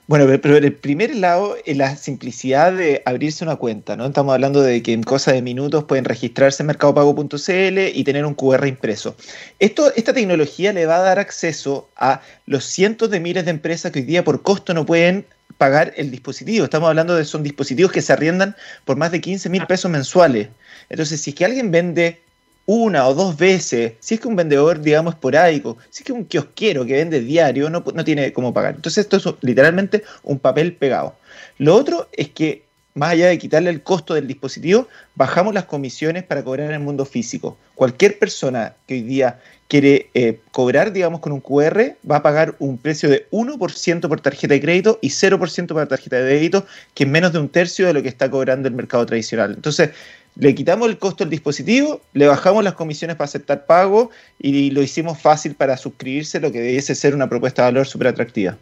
Bueno, 0.08 0.24
pero 0.40 0.56
en 0.56 0.64
el 0.64 0.72
primer 0.72 1.14
lado 1.14 1.58
es 1.66 1.76
la 1.76 1.94
simplicidad 1.94 2.72
de 2.72 3.02
abrirse 3.04 3.44
una 3.44 3.56
cuenta, 3.56 3.94
¿no? 3.94 4.06
Estamos 4.06 4.32
hablando 4.32 4.62
de 4.62 4.82
que 4.82 4.94
en 4.94 5.02
cosa 5.02 5.32
de 5.32 5.42
minutos 5.42 5.84
pueden 5.84 6.06
registrarse 6.06 6.62
en 6.62 6.68
mercadopago.cl 6.68 7.78
y 7.92 8.04
tener 8.04 8.24
un 8.24 8.32
QR 8.32 8.66
impreso. 8.66 9.16
Esto, 9.58 9.92
esta 9.96 10.14
tecnología 10.14 10.72
le 10.72 10.86
va 10.86 10.96
a 10.96 11.02
dar 11.02 11.18
acceso 11.18 11.90
a 11.94 12.22
los 12.46 12.64
cientos 12.64 13.10
de 13.10 13.20
miles 13.20 13.44
de 13.44 13.50
empresas 13.50 13.92
que 13.92 13.98
hoy 13.98 14.06
día 14.06 14.24
por 14.24 14.40
costo 14.40 14.72
no 14.72 14.86
pueden 14.86 15.26
pagar 15.58 15.92
el 15.98 16.10
dispositivo. 16.10 16.64
Estamos 16.64 16.88
hablando 16.88 17.14
de 17.14 17.26
son 17.26 17.42
dispositivos 17.42 17.92
que 17.92 18.00
se 18.00 18.14
arriendan 18.14 18.56
por 18.86 18.96
más 18.96 19.12
de 19.12 19.20
15 19.20 19.50
mil 19.50 19.66
pesos 19.66 19.90
mensuales. 19.90 20.48
Entonces, 20.88 21.20
si 21.20 21.30
es 21.30 21.36
que 21.36 21.44
alguien 21.44 21.70
vende 21.70 22.22
una 22.70 23.08
o 23.08 23.14
dos 23.14 23.34
veces, 23.38 23.94
si 23.98 24.16
es 24.16 24.20
que 24.20 24.28
un 24.28 24.36
vendedor, 24.36 24.82
digamos, 24.82 25.14
esporádico, 25.14 25.78
si 25.88 26.02
es 26.02 26.06
que 26.06 26.12
un 26.12 26.26
kiosquero 26.26 26.84
que 26.84 26.92
vende 26.92 27.18
diario, 27.18 27.70
no, 27.70 27.82
no 27.94 28.04
tiene 28.04 28.30
cómo 28.34 28.52
pagar. 28.52 28.74
Entonces 28.74 29.06
esto 29.06 29.16
es 29.16 29.24
literalmente 29.40 30.04
un 30.22 30.38
papel 30.38 30.74
pegado. 30.74 31.16
Lo 31.56 31.74
otro 31.74 32.10
es 32.12 32.28
que 32.28 32.64
más 32.92 33.12
allá 33.12 33.28
de 33.28 33.38
quitarle 33.38 33.70
el 33.70 33.82
costo 33.82 34.12
del 34.12 34.26
dispositivo, 34.26 34.86
bajamos 35.14 35.54
las 35.54 35.64
comisiones 35.64 36.24
para 36.24 36.44
cobrar 36.44 36.66
en 36.66 36.74
el 36.74 36.80
mundo 36.80 37.06
físico. 37.06 37.56
Cualquier 37.74 38.18
persona 38.18 38.74
que 38.86 38.94
hoy 38.94 39.02
día 39.02 39.40
quiere 39.68 40.10
eh, 40.14 40.40
cobrar, 40.50 40.92
digamos, 40.92 41.20
con 41.20 41.32
un 41.32 41.40
QR, 41.40 41.96
va 42.10 42.16
a 42.16 42.22
pagar 42.22 42.56
un 42.58 42.76
precio 42.76 43.08
de 43.08 43.26
1% 43.30 44.08
por 44.08 44.20
tarjeta 44.20 44.54
de 44.54 44.60
crédito 44.60 44.98
y 45.00 45.08
0% 45.08 45.68
para 45.68 45.86
tarjeta 45.86 46.16
de 46.16 46.24
débito, 46.24 46.66
que 46.94 47.04
es 47.04 47.10
menos 47.10 47.32
de 47.32 47.38
un 47.38 47.48
tercio 47.48 47.86
de 47.86 47.92
lo 47.92 48.02
que 48.02 48.08
está 48.08 48.30
cobrando 48.30 48.68
el 48.68 48.74
mercado 48.74 49.06
tradicional. 49.06 49.52
Entonces, 49.54 49.90
le 50.38 50.54
quitamos 50.54 50.88
el 50.88 50.98
costo 50.98 51.24
del 51.24 51.30
dispositivo, 51.30 52.00
le 52.14 52.28
bajamos 52.28 52.62
las 52.62 52.74
comisiones 52.74 53.16
para 53.16 53.24
aceptar 53.24 53.66
pago 53.66 54.10
y 54.38 54.70
lo 54.70 54.82
hicimos 54.82 55.20
fácil 55.20 55.54
para 55.54 55.76
suscribirse, 55.76 56.38
lo 56.38 56.52
que 56.52 56.60
debiese 56.60 56.94
ser 56.94 57.14
una 57.14 57.28
propuesta 57.28 57.62
de 57.62 57.68
valor 57.68 57.86
súper 57.86 58.08
atractiva. 58.08 58.56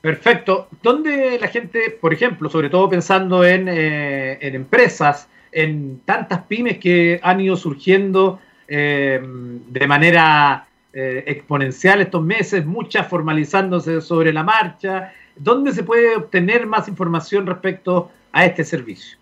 Perfecto. 0.00 0.68
¿Dónde 0.82 1.38
la 1.38 1.48
gente, 1.48 1.90
por 2.00 2.12
ejemplo, 2.12 2.50
sobre 2.50 2.68
todo 2.68 2.88
pensando 2.88 3.44
en, 3.44 3.68
eh, 3.68 4.38
empresas, 4.40 5.28
en 5.52 6.00
tantas 6.04 6.42
pymes 6.42 6.78
que 6.78 7.20
han 7.22 7.40
ido 7.40 7.56
surgiendo 7.56 8.40
eh, 8.66 9.20
de 9.22 9.86
manera 9.86 10.66
eh, 10.92 11.22
exponencial 11.26 12.00
estos 12.00 12.22
meses, 12.22 12.66
muchas 12.66 13.06
formalizándose 13.06 14.00
sobre 14.00 14.32
la 14.32 14.42
marcha, 14.42 15.12
¿dónde 15.36 15.72
se 15.72 15.84
puede 15.84 16.16
obtener 16.16 16.66
más 16.66 16.88
información 16.88 17.46
respecto 17.46 18.10
a 18.32 18.46
este 18.46 18.64
servicio? 18.64 19.19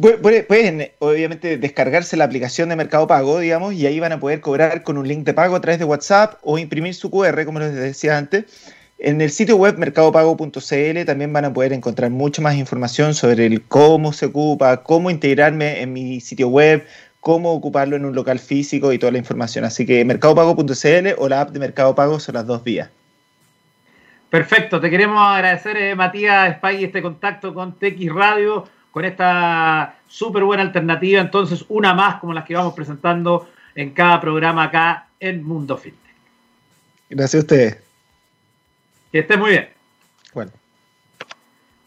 Pueden, 0.00 0.90
obviamente, 1.00 1.58
descargarse 1.58 2.16
la 2.16 2.24
aplicación 2.24 2.70
de 2.70 2.76
Mercado 2.76 3.06
Pago, 3.06 3.38
digamos, 3.38 3.74
y 3.74 3.86
ahí 3.86 4.00
van 4.00 4.12
a 4.12 4.20
poder 4.20 4.40
cobrar 4.40 4.82
con 4.84 4.96
un 4.96 5.06
link 5.06 5.24
de 5.24 5.34
pago 5.34 5.54
a 5.54 5.60
través 5.60 5.78
de 5.78 5.84
WhatsApp 5.84 6.38
o 6.42 6.58
imprimir 6.58 6.94
su 6.94 7.10
QR, 7.10 7.44
como 7.44 7.58
les 7.58 7.74
decía 7.74 8.16
antes. 8.16 8.44
En 8.98 9.20
el 9.20 9.30
sitio 9.30 9.56
web 9.56 9.76
mercadopago.cl 9.78 11.04
también 11.04 11.32
van 11.32 11.44
a 11.44 11.52
poder 11.52 11.72
encontrar 11.72 12.10
mucha 12.10 12.40
más 12.40 12.54
información 12.54 13.14
sobre 13.14 13.46
el 13.46 13.62
cómo 13.62 14.12
se 14.12 14.26
ocupa, 14.26 14.82
cómo 14.82 15.10
integrarme 15.10 15.82
en 15.82 15.92
mi 15.92 16.20
sitio 16.20 16.48
web, 16.48 16.86
cómo 17.20 17.52
ocuparlo 17.52 17.96
en 17.96 18.04
un 18.04 18.14
local 18.14 18.38
físico 18.38 18.92
y 18.92 18.98
toda 18.98 19.12
la 19.12 19.18
información. 19.18 19.64
Así 19.64 19.84
que 19.84 20.04
mercadopago.cl 20.04 21.08
o 21.18 21.28
la 21.28 21.42
app 21.42 21.50
de 21.50 21.58
Mercado 21.58 21.94
Pago 21.94 22.18
son 22.18 22.36
las 22.36 22.46
dos 22.46 22.64
vías. 22.64 22.88
Perfecto, 24.30 24.80
te 24.80 24.88
queremos 24.88 25.20
agradecer, 25.20 25.76
eh, 25.76 25.94
Matías 25.94 26.56
Spagui, 26.56 26.84
este 26.84 27.02
contacto 27.02 27.52
con 27.52 27.74
TX 27.78 28.14
Radio, 28.14 28.66
con 28.92 29.04
esta 29.04 29.96
súper 30.06 30.44
buena 30.44 30.62
alternativa. 30.62 31.20
Entonces, 31.20 31.64
una 31.68 31.94
más 31.94 32.20
como 32.20 32.32
las 32.32 32.44
que 32.44 32.54
vamos 32.54 32.74
presentando 32.74 33.48
en 33.74 33.90
cada 33.90 34.20
programa 34.20 34.64
acá 34.64 35.08
en 35.18 35.42
Mundo 35.42 35.76
Fintech. 35.76 36.14
Gracias 37.10 37.40
a 37.40 37.44
ustedes. 37.44 37.78
Que 39.10 39.18
esté 39.20 39.36
muy 39.36 39.50
bien. 39.50 39.68
Bueno. 40.32 40.52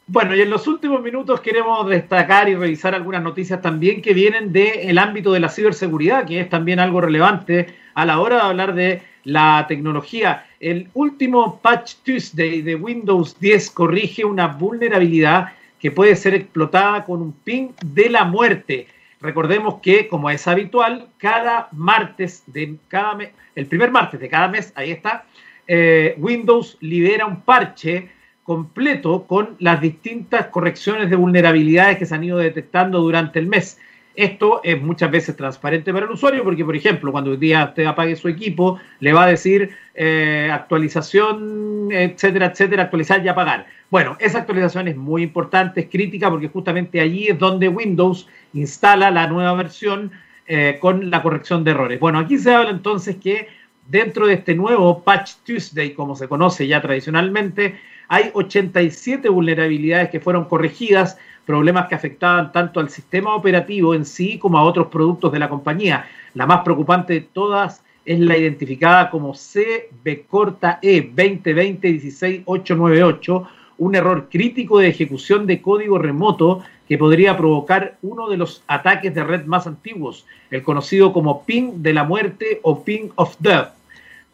Bueno, 0.07 0.35
y 0.35 0.41
en 0.41 0.51
los 0.51 0.67
últimos 0.67 1.01
minutos 1.01 1.41
queremos 1.41 1.87
destacar 1.87 2.47
y 2.47 2.55
revisar 2.55 2.93
algunas 2.93 3.23
noticias 3.23 3.61
también 3.61 4.03
que 4.03 4.13
vienen 4.13 4.53
del 4.53 4.97
ámbito 4.99 5.31
de 5.31 5.39
la 5.39 5.49
ciberseguridad, 5.49 6.27
que 6.27 6.39
es 6.41 6.49
también 6.49 6.79
algo 6.79 7.01
relevante 7.01 7.73
a 7.95 8.05
la 8.05 8.19
hora 8.19 8.35
de 8.35 8.41
hablar 8.41 8.75
de 8.75 9.01
la 9.23 9.65
tecnología. 9.67 10.45
El 10.59 10.89
último 10.93 11.59
Patch 11.59 11.95
Tuesday 12.03 12.61
de 12.61 12.75
Windows 12.75 13.39
10 13.39 13.71
corrige 13.71 14.23
una 14.23 14.47
vulnerabilidad 14.47 15.53
que 15.85 15.91
puede 15.91 16.15
ser 16.15 16.33
explotada 16.33 17.05
con 17.05 17.21
un 17.21 17.31
ping 17.31 17.67
de 17.85 18.09
la 18.09 18.23
muerte. 18.23 18.87
Recordemos 19.21 19.81
que, 19.83 20.07
como 20.07 20.31
es 20.31 20.47
habitual, 20.47 21.09
cada 21.19 21.67
martes 21.73 22.41
de 22.47 22.77
cada 22.87 23.13
mes, 23.13 23.29
el 23.53 23.67
primer 23.67 23.91
martes 23.91 24.19
de 24.19 24.27
cada 24.27 24.47
mes, 24.47 24.73
ahí 24.75 24.89
está, 24.89 25.25
eh, 25.67 26.15
Windows 26.17 26.79
libera 26.81 27.27
un 27.27 27.41
parche 27.41 28.09
completo 28.41 29.27
con 29.27 29.57
las 29.59 29.79
distintas 29.79 30.47
correcciones 30.47 31.11
de 31.11 31.17
vulnerabilidades 31.17 31.99
que 31.99 32.07
se 32.07 32.15
han 32.15 32.23
ido 32.23 32.39
detectando 32.39 32.99
durante 33.01 33.37
el 33.37 33.45
mes. 33.45 33.79
Esto 34.15 34.61
es 34.63 34.81
muchas 34.81 35.11
veces 35.11 35.35
transparente 35.35 35.91
para 35.93 36.05
el 36.05 36.11
usuario 36.11 36.43
porque, 36.43 36.63
por 36.63 36.75
ejemplo, 36.75 37.11
cuando 37.11 37.31
un 37.31 37.39
día 37.39 37.65
usted 37.65 37.85
apague 37.85 38.15
su 38.15 38.27
equipo, 38.27 38.79
le 38.99 39.13
va 39.13 39.25
a 39.25 39.27
decir 39.27 39.71
eh, 39.93 40.49
actualización, 40.51 41.89
etcétera, 41.91 42.47
etcétera, 42.47 42.83
actualizar 42.83 43.23
y 43.23 43.27
apagar. 43.27 43.67
Bueno, 43.89 44.17
esa 44.19 44.39
actualización 44.39 44.87
es 44.87 44.95
muy 44.95 45.23
importante, 45.23 45.81
es 45.81 45.89
crítica 45.89 46.29
porque 46.29 46.47
justamente 46.47 46.99
allí 47.01 47.27
es 47.27 47.37
donde 47.37 47.67
Windows 47.67 48.27
instala 48.53 49.11
la 49.11 49.27
nueva 49.27 49.53
versión 49.53 50.11
eh, 50.47 50.77
con 50.79 51.09
la 51.09 51.21
corrección 51.21 51.63
de 51.63 51.71
errores. 51.71 51.99
Bueno, 51.99 52.19
aquí 52.19 52.37
se 52.37 52.53
habla 52.53 52.69
entonces 52.69 53.17
que 53.17 53.47
dentro 53.87 54.27
de 54.27 54.35
este 54.35 54.55
nuevo 54.55 55.03
Patch 55.03 55.35
Tuesday, 55.45 55.93
como 55.93 56.15
se 56.15 56.27
conoce 56.27 56.67
ya 56.67 56.81
tradicionalmente, 56.81 57.79
hay 58.07 58.31
87 58.33 59.29
vulnerabilidades 59.29 60.09
que 60.09 60.19
fueron 60.19 60.45
corregidas, 60.45 61.17
problemas 61.45 61.87
que 61.87 61.95
afectaban 61.95 62.51
tanto 62.51 62.79
al 62.79 62.89
sistema 62.89 63.35
operativo 63.35 63.93
en 63.93 64.05
sí 64.05 64.37
como 64.37 64.57
a 64.57 64.63
otros 64.63 64.87
productos 64.87 65.31
de 65.31 65.39
la 65.39 65.49
compañía. 65.49 66.05
La 66.33 66.45
más 66.45 66.61
preocupante 66.61 67.13
de 67.13 67.21
todas 67.21 67.83
es 68.05 68.19
la 68.19 68.37
identificada 68.37 69.09
como 69.09 69.33
CB 69.33 70.25
corta 70.27 70.79
E 70.81 71.01
2020 71.01 71.99
16898, 71.99 73.47
un 73.77 73.95
error 73.95 74.27
crítico 74.29 74.79
de 74.79 74.87
ejecución 74.87 75.47
de 75.47 75.61
código 75.61 75.97
remoto 75.97 76.63
que 76.87 76.97
podría 76.97 77.35
provocar 77.35 77.97
uno 78.03 78.29
de 78.29 78.37
los 78.37 78.63
ataques 78.67 79.13
de 79.13 79.23
red 79.23 79.45
más 79.45 79.65
antiguos, 79.65 80.25
el 80.51 80.61
conocido 80.61 81.13
como 81.13 81.43
ping 81.43 81.81
de 81.81 81.93
la 81.93 82.03
muerte 82.03 82.59
o 82.61 82.83
ping 82.83 83.09
of 83.15 83.35
death. 83.39 83.69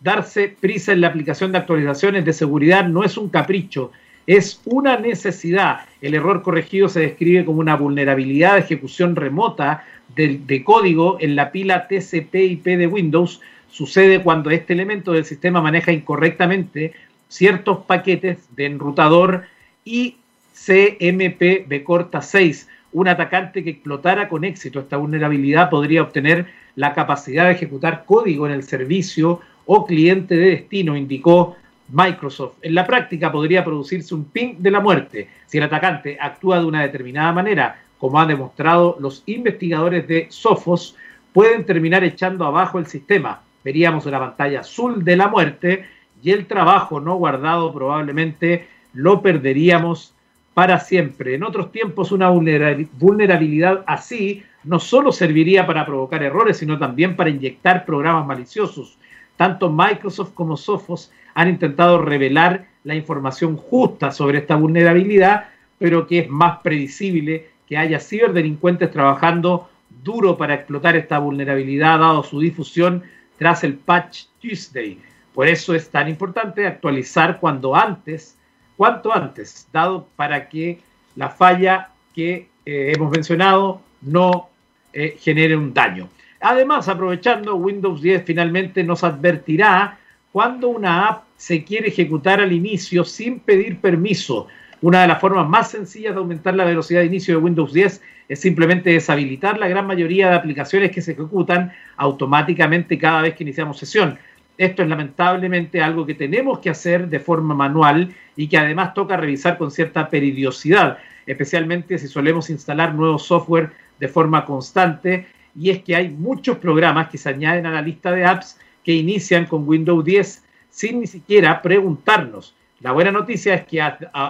Darse 0.02 0.56
prisa 0.60 0.92
en 0.92 1.02
la 1.02 1.08
aplicación 1.08 1.52
de 1.52 1.60
actualizaciones 1.60 2.26
de 2.26 2.34
seguridad 2.34 2.88
no 2.88 3.04
es 3.04 3.18
un 3.18 3.30
capricho, 3.30 3.92
es 4.28 4.62
una 4.66 4.98
necesidad. 4.98 5.82
El 6.02 6.14
error 6.14 6.42
corregido 6.42 6.90
se 6.90 7.02
describe 7.02 7.46
como 7.46 7.60
una 7.60 7.76
vulnerabilidad 7.76 8.54
de 8.54 8.62
ejecución 8.62 9.16
remota 9.16 9.84
de, 10.16 10.64
código 10.64 11.18
en 11.20 11.36
la 11.36 11.52
pila 11.52 11.88
TCP/IP 11.88 12.78
de 12.78 12.88
Windows. 12.88 13.42
Sucede 13.70 14.22
cuando 14.22 14.50
este 14.50 14.74
elemento 14.74 15.14
del 15.14 15.26
sistema 15.26 15.62
maneja 15.62 15.92
incorrectamente 15.92 16.94
ciertos 17.30 17.80
paquetes 17.86 18.40
de 18.56 18.66
enrutador 18.66 19.46
y 19.86 20.18
CMP 20.54 21.84
corta 21.84 22.22
6. 22.22 22.68
Un 22.94 23.08
atacante 23.08 23.64
que 23.64 23.70
explotara 23.70 24.28
con 24.28 24.44
éxito 24.44 24.82
esta 24.82 24.98
vulnerabilidad 24.98 25.70
podría 25.70 26.02
obtener 26.02 26.48
la 26.76 26.94
capacidad 26.94 27.46
de 27.46 27.54
ejecutar 27.54 28.04
código 28.06 28.46
en 28.46 28.54
el 28.54 28.64
servicio 28.64 29.40
o 29.66 29.86
cliente 29.86 30.36
de 30.36 30.50
destino, 30.50 30.98
indicó 30.98 31.56
Microsoft. 31.92 32.58
En 32.62 32.76
la 32.76 32.86
práctica 32.86 33.32
podría 33.32 33.64
producirse 33.64 34.16
un 34.16 34.26
ping 34.26 34.56
de 34.58 34.72
la 34.72 34.80
muerte 34.80 35.30
si 35.46 35.58
el 35.58 35.64
atacante 35.66 36.18
actúa 36.20 36.60
de 36.60 36.66
una 36.66 36.82
determinada 36.82 37.32
manera, 37.34 37.82
como 38.00 38.20
han 38.20 38.30
demostrado 38.30 38.98
los 39.00 39.24
investigadores 39.26 40.08
de 40.08 40.28
Sophos, 40.30 40.96
pueden 41.34 41.66
terminar 41.66 42.04
echando 42.04 42.46
abajo 42.46 42.80
el 42.80 42.88
sistema. 42.88 43.42
Veríamos 43.64 44.06
una 44.06 44.20
pantalla 44.20 44.62
azul 44.62 45.04
de 45.04 45.16
la 45.16 45.28
muerte 45.28 45.86
y 46.24 46.32
el 46.32 46.48
trabajo 46.48 47.00
no 47.00 47.16
guardado 47.16 47.74
probablemente 47.74 48.68
lo 48.94 49.22
perderíamos 49.22 50.14
para 50.54 50.80
siempre. 50.80 51.36
En 51.36 51.44
otros 51.44 51.72
tiempos 51.72 52.12
una 52.12 52.30
vulnerabilidad 52.30 53.84
así 53.88 54.44
no 54.64 54.80
solo 54.80 55.12
serviría 55.12 55.66
para 55.66 55.86
provocar 55.86 56.22
errores, 56.24 56.58
sino 56.58 56.78
también 56.78 57.16
para 57.16 57.30
inyectar 57.30 57.86
programas 57.86 58.26
maliciosos. 58.26 58.98
Tanto 59.38 59.72
Microsoft 59.72 60.34
como 60.34 60.58
Sophos 60.58 61.12
han 61.34 61.50
intentado 61.50 62.02
revelar 62.02 62.66
la 62.84 62.96
información 62.96 63.58
justa 63.58 64.12
sobre 64.12 64.40
esta 64.40 64.56
vulnerabilidad, 64.56 65.50
pero 65.78 66.08
que 66.08 66.20
es 66.20 66.30
más 66.30 66.60
previsible 66.60 67.50
que 67.68 67.78
haya 67.78 68.00
ciberdelincuentes 68.00 68.92
trabajando 68.92 69.70
duro 70.04 70.38
para 70.38 70.56
explotar 70.56 70.96
esta 70.96 71.20
vulnerabilidad, 71.20 72.00
dado 72.00 72.24
su 72.24 72.40
difusión 72.40 73.04
tras 73.38 73.64
el 73.64 73.76
Patch 73.76 74.26
Tuesday. 74.42 75.00
Por 75.34 75.48
eso 75.48 75.74
es 75.74 75.90
tan 75.90 76.10
importante 76.10 76.68
actualizar 76.68 77.40
cuando 77.40 77.76
antes, 77.76 78.38
cuanto 78.76 79.14
antes, 79.14 79.68
dado 79.72 80.08
para 80.16 80.50
que 80.50 80.80
la 81.16 81.30
falla 81.30 81.90
que 82.14 82.50
eh, 82.66 82.94
hemos 82.96 83.12
mencionado 83.12 83.82
no 84.02 84.50
eh, 84.94 85.18
genere 85.20 85.56
un 85.56 85.74
daño. 85.74 86.10
Además, 86.42 86.90
aprovechando, 86.90 87.56
Windows 87.56 88.02
10 88.02 88.24
finalmente 88.26 88.84
nos 88.84 89.04
advertirá 89.04 90.00
cuando 90.32 90.70
una 90.70 91.08
app 91.08 91.24
se 91.36 91.64
quiere 91.64 91.90
ejecutar 91.90 92.40
al 92.40 92.52
inicio 92.52 93.04
sin 93.04 93.40
pedir 93.40 93.80
permiso. 93.80 94.48
Una 94.82 95.02
de 95.02 95.08
las 95.08 95.20
formas 95.20 95.48
más 95.48 95.70
sencillas 95.70 96.14
de 96.14 96.20
aumentar 96.20 96.56
la 96.56 96.64
velocidad 96.64 97.02
de 97.02 97.08
inicio 97.08 97.36
de 97.36 97.44
Windows 97.44 97.74
10 97.74 98.02
es 98.30 98.40
simplemente 98.40 98.92
deshabilitar 98.92 99.60
la 99.60 99.68
gran 99.68 99.86
mayoría 99.86 100.30
de 100.30 100.36
aplicaciones 100.36 100.92
que 100.92 101.02
se 101.02 101.12
ejecutan 101.12 101.72
automáticamente 101.98 102.98
cada 102.98 103.22
vez 103.22 103.36
que 103.36 103.44
iniciamos 103.44 103.78
sesión. 103.78 104.18
Esto 104.58 104.84
es 104.84 104.90
lamentablemente 104.90 105.82
algo 105.82 106.06
que 106.06 106.14
tenemos 106.16 106.60
que 106.60 106.70
hacer 106.70 107.10
de 107.10 107.20
forma 107.20 107.54
manual 107.54 108.14
y 108.36 108.48
que 108.48 108.58
además 108.58 108.94
toca 108.94 109.18
revisar 109.18 109.58
con 109.58 109.70
cierta 109.70 110.10
periodicidad, 110.10 110.98
especialmente 111.26 111.98
si 111.98 112.08
solemos 112.08 112.50
instalar 112.50 112.96
nuevo 112.96 113.20
software 113.20 113.72
de 114.00 114.08
forma 114.08 114.46
constante. 114.46 115.28
Y 115.60 115.70
es 115.70 115.84
que 115.84 115.96
hay 115.96 116.10
muchos 116.10 116.58
programas 116.58 117.10
que 117.10 117.18
se 117.18 117.30
añaden 117.30 117.66
a 117.66 117.72
la 117.72 117.82
lista 117.82 118.12
de 118.12 118.26
apps 118.26 118.58
que 118.84 118.94
inician 118.94 119.46
con 119.46 119.68
Windows 119.68 120.04
10 120.04 120.44
sin 120.70 121.02
ni 121.02 121.08
siquiera 121.08 121.62
preguntarnos. 121.62 122.56
La 122.80 122.92
buena 122.92 123.12
noticia 123.12 123.54
es 123.54 123.66
que 123.66 123.82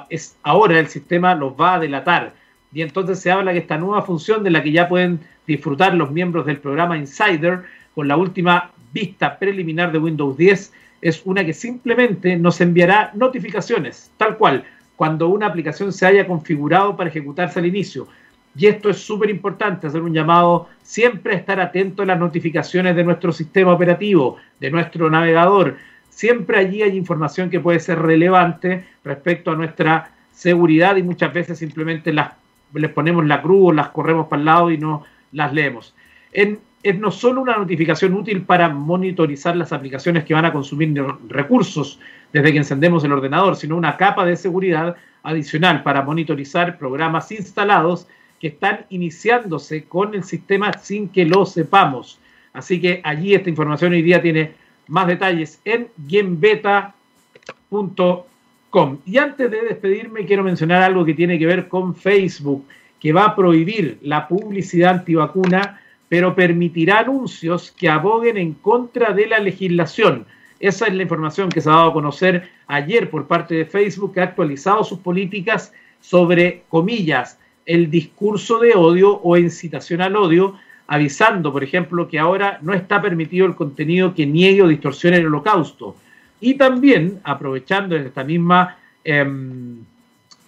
es, 0.09 0.35
ahora 0.43 0.79
el 0.79 0.87
sistema 0.87 1.35
los 1.35 1.53
va 1.53 1.75
a 1.75 1.79
delatar. 1.79 2.33
y 2.73 2.81
entonces 2.81 3.19
se 3.19 3.31
habla 3.31 3.51
que 3.51 3.59
esta 3.59 3.77
nueva 3.77 4.01
función 4.01 4.43
de 4.43 4.49
la 4.49 4.63
que 4.63 4.71
ya 4.71 4.87
pueden 4.87 5.19
disfrutar 5.45 5.93
los 5.93 6.11
miembros 6.11 6.45
del 6.45 6.57
programa 6.57 6.97
Insider 6.97 7.63
con 7.93 8.07
la 8.07 8.15
última 8.15 8.71
vista 8.93 9.37
preliminar 9.37 9.91
de 9.91 9.99
Windows 9.99 10.37
10 10.37 10.73
es 11.01 11.21
una 11.25 11.43
que 11.45 11.53
simplemente 11.53 12.37
nos 12.37 12.61
enviará 12.61 13.11
notificaciones, 13.15 14.11
tal 14.17 14.37
cual, 14.37 14.63
cuando 14.95 15.29
una 15.29 15.47
aplicación 15.47 15.91
se 15.91 16.05
haya 16.05 16.27
configurado 16.27 16.95
para 16.95 17.09
ejecutarse 17.09 17.59
al 17.59 17.65
inicio. 17.65 18.07
Y 18.55 18.67
esto 18.67 18.89
es 18.89 18.97
súper 18.97 19.29
importante, 19.29 19.87
hacer 19.87 20.01
un 20.01 20.13
llamado 20.13 20.67
siempre 20.81 21.35
estar 21.35 21.59
atento 21.59 22.03
a 22.03 22.05
las 22.05 22.19
notificaciones 22.19 22.95
de 22.95 23.03
nuestro 23.03 23.31
sistema 23.31 23.71
operativo, 23.71 24.37
de 24.59 24.69
nuestro 24.69 25.09
navegador. 25.09 25.77
Siempre 26.09 26.57
allí 26.57 26.81
hay 26.81 26.97
información 26.97 27.49
que 27.49 27.61
puede 27.61 27.79
ser 27.79 27.99
relevante 27.99 28.85
respecto 29.03 29.51
a 29.51 29.55
nuestra 29.55 30.11
seguridad 30.31 30.97
y 30.97 31.03
muchas 31.03 31.33
veces 31.33 31.59
simplemente 31.59 32.11
las, 32.11 32.33
les 32.73 32.91
ponemos 32.91 33.25
la 33.25 33.41
cruz, 33.41 33.73
las 33.73 33.89
corremos 33.89 34.27
para 34.27 34.39
el 34.41 34.45
lado 34.45 34.71
y 34.71 34.77
no 34.77 35.05
las 35.31 35.53
leemos. 35.53 35.95
Es 36.33 36.97
no 36.99 37.11
solo 37.11 37.41
una 37.41 37.57
notificación 37.57 38.13
útil 38.13 38.41
para 38.41 38.67
monitorizar 38.67 39.55
las 39.55 39.71
aplicaciones 39.71 40.25
que 40.25 40.33
van 40.33 40.45
a 40.45 40.51
consumir 40.51 40.93
recursos 41.29 41.99
desde 42.33 42.51
que 42.51 42.57
encendemos 42.57 43.03
el 43.03 43.13
ordenador, 43.13 43.55
sino 43.55 43.77
una 43.77 43.97
capa 43.97 44.25
de 44.25 44.35
seguridad 44.35 44.95
adicional 45.23 45.83
para 45.83 46.01
monitorizar 46.01 46.77
programas 46.77 47.31
instalados 47.31 48.07
que 48.41 48.47
están 48.47 48.85
iniciándose 48.89 49.85
con 49.85 50.15
el 50.15 50.23
sistema 50.23 50.73
sin 50.73 51.09
que 51.09 51.25
lo 51.25 51.45
sepamos. 51.45 52.19
Así 52.51 52.81
que 52.81 52.99
allí 53.03 53.35
esta 53.35 53.49
información 53.49 53.93
hoy 53.93 54.01
día 54.01 54.21
tiene 54.21 54.53
más 54.87 55.07
detalles 55.07 55.61
en 55.63 55.87
gamebeta.com. 55.97 58.97
Y 59.05 59.17
antes 59.17 59.51
de 59.51 59.61
despedirme, 59.61 60.25
quiero 60.25 60.43
mencionar 60.43 60.81
algo 60.81 61.05
que 61.05 61.13
tiene 61.13 61.37
que 61.37 61.45
ver 61.45 61.67
con 61.67 61.95
Facebook, 61.95 62.65
que 62.99 63.13
va 63.13 63.25
a 63.25 63.35
prohibir 63.35 63.99
la 64.01 64.27
publicidad 64.27 64.95
antivacuna 64.95 65.77
pero 66.11 66.35
permitirá 66.35 66.99
anuncios 66.99 67.71
que 67.71 67.87
aboguen 67.87 68.35
en 68.35 68.53
contra 68.55 69.13
de 69.13 69.27
la 69.27 69.39
legislación. 69.39 70.25
Esa 70.59 70.87
es 70.87 70.93
la 70.93 71.03
información 71.03 71.47
que 71.47 71.61
se 71.61 71.69
ha 71.69 71.71
dado 71.71 71.91
a 71.91 71.93
conocer 71.93 72.49
ayer 72.67 73.09
por 73.09 73.27
parte 73.27 73.55
de 73.55 73.63
Facebook, 73.63 74.13
que 74.13 74.19
ha 74.19 74.25
actualizado 74.25 74.83
sus 74.83 74.99
políticas 74.99 75.71
sobre, 76.01 76.63
comillas, 76.67 77.39
el 77.65 77.89
discurso 77.89 78.59
de 78.59 78.73
odio 78.73 79.19
o 79.21 79.37
incitación 79.37 80.01
al 80.01 80.15
odio, 80.15 80.55
avisando, 80.87 81.51
por 81.51 81.63
ejemplo, 81.63 82.07
que 82.07 82.19
ahora 82.19 82.59
no 82.61 82.73
está 82.73 83.01
permitido 83.01 83.45
el 83.45 83.55
contenido 83.55 84.13
que 84.13 84.25
niegue 84.25 84.61
o 84.61 84.67
distorsione 84.67 85.17
el 85.17 85.27
holocausto. 85.27 85.95
Y 86.41 86.55
también, 86.55 87.19
aprovechando 87.23 87.95
en 87.95 88.07
esta 88.07 88.23
misma, 88.23 88.77
em, 89.03 89.77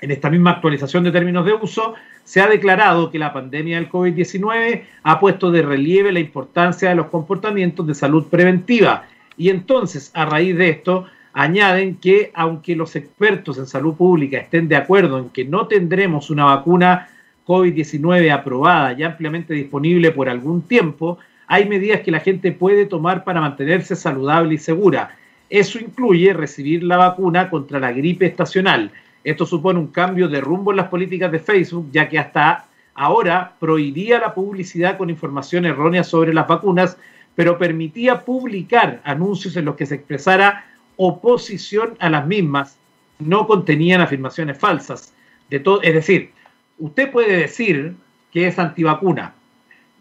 en 0.02 0.12
esta 0.12 0.30
misma 0.30 0.52
actualización 0.52 1.04
de 1.04 1.12
términos 1.12 1.46
de 1.46 1.54
uso, 1.54 1.94
se 2.24 2.42
ha 2.42 2.48
declarado 2.48 3.12
que 3.12 3.20
la 3.20 3.32
pandemia 3.32 3.78
del 3.78 3.90
COVID-19 3.90 4.84
ha 5.04 5.20
puesto 5.20 5.52
de 5.52 5.62
relieve 5.62 6.12
la 6.12 6.20
importancia 6.20 6.90
de 6.90 6.96
los 6.96 7.08
comportamientos 7.08 7.86
de 7.86 7.94
salud 7.94 8.28
preventiva. 8.28 9.06
Y 9.38 9.50
entonces, 9.50 10.12
a 10.14 10.26
raíz 10.26 10.58
de 10.58 10.70
esto, 10.70 11.06
añaden 11.34 11.96
que 11.96 12.32
aunque 12.34 12.76
los 12.76 12.96
expertos 12.96 13.58
en 13.58 13.66
salud 13.66 13.96
pública 13.96 14.38
estén 14.38 14.68
de 14.68 14.76
acuerdo 14.76 15.18
en 15.18 15.30
que 15.30 15.46
no 15.46 15.68
tendremos 15.68 16.30
una 16.30 16.46
vacuna 16.46 17.10
COVID-19 17.46 18.32
aprobada 18.32 18.94
y 18.94 19.04
ampliamente 19.04 19.54
disponible 19.54 20.12
por 20.12 20.30
algún 20.30 20.62
tiempo, 20.62 21.18
hay 21.48 21.68
medidas 21.68 22.02
que 22.02 22.12
la 22.12 22.20
gente 22.20 22.52
puede 22.52 22.86
tomar 22.86 23.24
para 23.24 23.42
mantenerse 23.42 23.96
saludable 23.96 24.56
y 24.56 24.58
segura. 24.58 25.18
Eso 25.50 25.80
incluye 25.80 26.34
recibir 26.34 26.84
la 26.84 26.98
vacuna 26.98 27.50
contra 27.50 27.80
la 27.80 27.92
gripe 27.92 28.26
estacional, 28.26 28.92
esto 29.24 29.46
supone 29.46 29.80
un 29.80 29.88
cambio 29.88 30.28
de 30.28 30.42
rumbo 30.42 30.72
en 30.72 30.78
las 30.78 30.90
políticas 30.90 31.32
de 31.32 31.40
Facebook, 31.40 31.90
ya 31.92 32.10
que 32.10 32.20
hasta 32.20 32.66
ahora 32.94 33.54
prohibía 33.60 34.20
la 34.20 34.34
publicidad 34.34 34.98
con 34.98 35.10
información 35.10 35.66
errónea 35.66 36.04
sobre 36.04 36.34
las 36.34 36.48
vacunas, 36.48 36.98
pero 37.36 37.58
permitía 37.58 38.26
publicar 38.26 39.02
anuncios 39.04 39.56
en 39.56 39.66
los 39.66 39.76
que 39.76 39.86
se 39.86 39.96
expresara 39.96 40.66
oposición 40.98 41.96
a 42.00 42.10
las 42.10 42.26
mismas, 42.28 42.78
no 43.20 43.48
contenían 43.48 44.02
afirmaciones 44.02 44.58
falsas. 44.58 45.14
De 45.50 45.60
todo, 45.60 45.82
es 45.82 45.94
decir, 45.94 46.32
usted 46.80 47.12
puede 47.12 47.38
decir 47.38 47.96
que 48.32 48.48
es 48.48 48.58
antivacuna, 48.58 49.36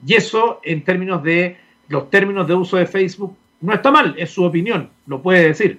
y 0.07 0.14
eso 0.14 0.61
en 0.64 0.83
términos 0.83 1.22
de 1.22 1.57
los 1.88 2.11
términos 2.11 2.48
de 2.48 2.55
uso 2.55 2.76
de 2.76 2.87
Facebook 2.87 3.37
no 3.61 3.72
está 3.72 3.90
mal, 3.90 4.14
es 4.18 4.31
su 4.31 4.44
opinión, 4.44 4.90
lo 5.07 5.22
puede 5.22 5.46
decir, 5.46 5.78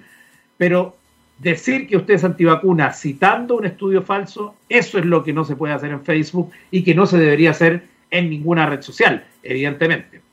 pero 0.56 0.96
decir 1.38 1.86
que 1.86 1.96
usted 1.96 2.14
es 2.14 2.24
antivacuna 2.24 2.92
citando 2.92 3.56
un 3.56 3.66
estudio 3.66 4.02
falso, 4.02 4.54
eso 4.68 4.98
es 4.98 5.04
lo 5.04 5.22
que 5.24 5.32
no 5.32 5.44
se 5.44 5.56
puede 5.56 5.74
hacer 5.74 5.90
en 5.90 6.04
Facebook 6.04 6.50
y 6.70 6.84
que 6.84 6.94
no 6.94 7.06
se 7.06 7.18
debería 7.18 7.50
hacer 7.50 7.88
en 8.10 8.30
ninguna 8.30 8.66
red 8.66 8.80
social, 8.80 9.26
evidentemente. 9.42 10.23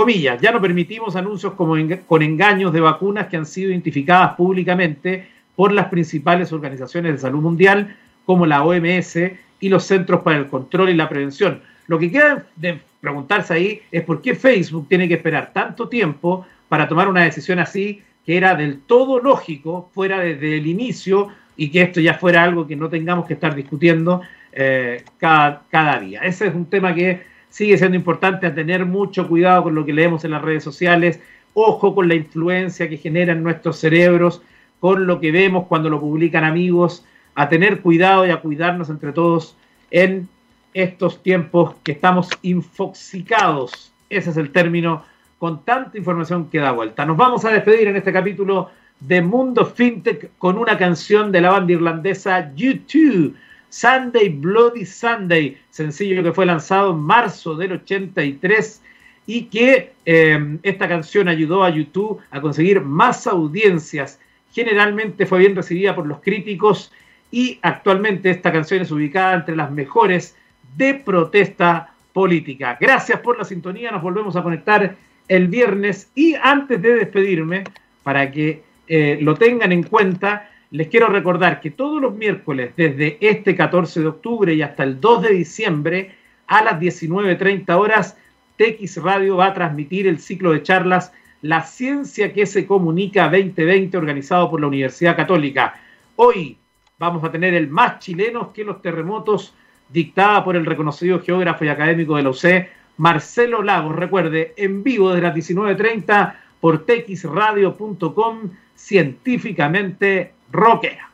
Comillas, 0.00 0.40
ya 0.40 0.50
no 0.50 0.62
permitimos 0.62 1.14
anuncios 1.14 1.52
como 1.52 1.76
con 2.06 2.22
engaños 2.22 2.72
de 2.72 2.80
vacunas 2.80 3.26
que 3.26 3.36
han 3.36 3.44
sido 3.44 3.68
identificadas 3.68 4.34
públicamente 4.34 5.28
por 5.54 5.72
las 5.72 5.88
principales 5.88 6.54
organizaciones 6.54 7.12
de 7.12 7.18
salud 7.18 7.42
mundial 7.42 7.94
como 8.24 8.46
la 8.46 8.64
OMS 8.64 9.18
y 9.60 9.68
los 9.68 9.84
Centros 9.84 10.22
para 10.22 10.38
el 10.38 10.46
Control 10.46 10.88
y 10.88 10.94
la 10.94 11.06
Prevención. 11.06 11.60
Lo 11.86 11.98
que 11.98 12.10
queda 12.10 12.46
de 12.56 12.80
preguntarse 12.98 13.52
ahí 13.52 13.82
es 13.92 14.02
por 14.02 14.22
qué 14.22 14.34
Facebook 14.34 14.88
tiene 14.88 15.06
que 15.06 15.16
esperar 15.16 15.52
tanto 15.52 15.86
tiempo 15.86 16.46
para 16.70 16.88
tomar 16.88 17.06
una 17.06 17.24
decisión 17.24 17.58
así 17.58 18.02
que 18.24 18.38
era 18.38 18.54
del 18.54 18.80
todo 18.80 19.20
lógico, 19.20 19.90
fuera 19.92 20.20
desde 20.20 20.56
el 20.56 20.66
inicio 20.66 21.28
y 21.58 21.68
que 21.70 21.82
esto 21.82 22.00
ya 22.00 22.14
fuera 22.14 22.42
algo 22.42 22.66
que 22.66 22.74
no 22.74 22.88
tengamos 22.88 23.26
que 23.26 23.34
estar 23.34 23.54
discutiendo 23.54 24.22
eh, 24.50 25.04
cada 25.18 26.00
día. 26.00 26.22
Ese 26.22 26.46
es 26.46 26.54
un 26.54 26.64
tema 26.64 26.94
que 26.94 27.28
sigue 27.50 27.76
siendo 27.76 27.96
importante, 27.96 28.46
a 28.46 28.54
tener 28.54 28.86
mucho 28.86 29.28
cuidado 29.28 29.64
con 29.64 29.74
lo 29.74 29.84
que 29.84 29.92
leemos 29.92 30.24
en 30.24 30.30
las 30.30 30.42
redes 30.42 30.64
sociales, 30.64 31.20
ojo 31.52 31.94
con 31.94 32.08
la 32.08 32.14
influencia 32.14 32.88
que 32.88 32.96
generan 32.96 33.42
nuestros 33.42 33.78
cerebros, 33.78 34.42
con 34.78 35.06
lo 35.06 35.20
que 35.20 35.30
vemos 35.30 35.66
cuando 35.66 35.90
lo 35.90 36.00
publican 36.00 36.44
amigos, 36.44 37.04
a 37.34 37.48
tener 37.48 37.80
cuidado 37.80 38.26
y 38.26 38.30
a 38.30 38.40
cuidarnos 38.40 38.88
entre 38.88 39.12
todos 39.12 39.56
en 39.90 40.28
estos 40.72 41.22
tiempos 41.22 41.74
que 41.82 41.92
estamos 41.92 42.28
infoxicados. 42.42 43.92
Ese 44.08 44.30
es 44.30 44.36
el 44.36 44.50
término 44.50 45.04
con 45.38 45.64
tanta 45.64 45.98
información 45.98 46.48
que 46.50 46.58
da 46.58 46.72
vuelta. 46.72 47.04
Nos 47.04 47.16
vamos 47.16 47.44
a 47.44 47.50
despedir 47.50 47.88
en 47.88 47.96
este 47.96 48.12
capítulo 48.12 48.70
de 49.00 49.22
Mundo 49.22 49.64
FinTech 49.64 50.32
con 50.38 50.58
una 50.58 50.76
canción 50.76 51.32
de 51.32 51.40
la 51.40 51.50
banda 51.50 51.72
irlandesa 51.72 52.52
YouTube, 52.54 53.34
Sunday 53.70 54.28
Bloody 54.28 54.84
Sunday, 54.84 55.56
sencillo 55.70 56.22
que 56.22 56.32
fue 56.32 56.44
lanzado 56.44 56.92
en 56.92 56.98
marzo 56.98 57.54
del 57.54 57.72
83 57.72 58.82
y 59.26 59.44
que 59.44 59.92
em, 60.04 60.58
esta 60.62 60.88
canción 60.88 61.28
ayudó 61.28 61.64
a 61.64 61.70
YouTube 61.70 62.20
a 62.30 62.40
conseguir 62.40 62.80
más 62.80 63.26
audiencias. 63.26 64.20
Generalmente 64.52 65.24
fue 65.24 65.38
bien 65.38 65.56
recibida 65.56 65.94
por 65.94 66.06
los 66.06 66.20
críticos 66.20 66.92
y 67.30 67.58
actualmente 67.62 68.30
esta 68.30 68.52
canción 68.52 68.82
es 68.82 68.90
ubicada 68.90 69.34
entre 69.34 69.56
las 69.56 69.70
mejores 69.70 70.36
de 70.76 70.94
protesta 70.94 71.94
política. 72.12 72.76
Gracias 72.80 73.20
por 73.20 73.38
la 73.38 73.44
sintonía, 73.44 73.90
nos 73.90 74.02
volvemos 74.02 74.36
a 74.36 74.42
conectar 74.42 74.96
el 75.28 75.46
viernes. 75.46 76.10
Y 76.14 76.34
antes 76.34 76.82
de 76.82 76.96
despedirme, 76.96 77.64
para 78.02 78.30
que 78.30 78.62
eh, 78.88 79.18
lo 79.20 79.36
tengan 79.36 79.70
en 79.70 79.84
cuenta, 79.84 80.50
les 80.70 80.86
quiero 80.88 81.08
recordar 81.08 81.60
que 81.60 81.70
todos 81.70 82.00
los 82.00 82.14
miércoles, 82.14 82.72
desde 82.76 83.18
este 83.20 83.56
14 83.56 84.00
de 84.00 84.06
octubre 84.06 84.54
y 84.54 84.62
hasta 84.62 84.84
el 84.84 85.00
2 85.00 85.22
de 85.22 85.30
diciembre, 85.30 86.14
a 86.46 86.62
las 86.62 86.80
19.30 86.80 87.76
horas, 87.76 88.16
TX 88.56 89.02
Radio 89.02 89.36
va 89.36 89.46
a 89.46 89.54
transmitir 89.54 90.06
el 90.06 90.20
ciclo 90.20 90.52
de 90.52 90.62
charlas 90.62 91.12
La 91.42 91.62
Ciencia 91.62 92.32
que 92.32 92.46
se 92.46 92.66
Comunica 92.66 93.24
2020, 93.24 93.96
organizado 93.96 94.48
por 94.48 94.60
la 94.60 94.68
Universidad 94.68 95.16
Católica. 95.16 95.74
Hoy 96.16 96.56
vamos 96.98 97.24
a 97.24 97.32
tener 97.32 97.54
el 97.54 97.68
más 97.68 97.98
chilenos 97.98 98.48
que 98.48 98.64
los 98.64 98.80
terremotos, 98.80 99.54
dictada 99.88 100.44
por 100.44 100.54
el 100.54 100.66
reconocido 100.66 101.20
geógrafo 101.20 101.64
y 101.64 101.68
académico 101.68 102.16
de 102.16 102.22
la 102.22 102.30
UC, 102.30 102.68
Marcelo 102.98 103.62
Lagos. 103.62 103.96
Recuerde, 103.96 104.54
en 104.56 104.84
vivo 104.84 105.10
desde 105.10 105.22
las 105.22 105.34
19.30 105.34 106.34
por 106.60 106.84
texradio.com, 106.84 108.50
científicamente 108.74 110.34
rockera. 110.52 111.09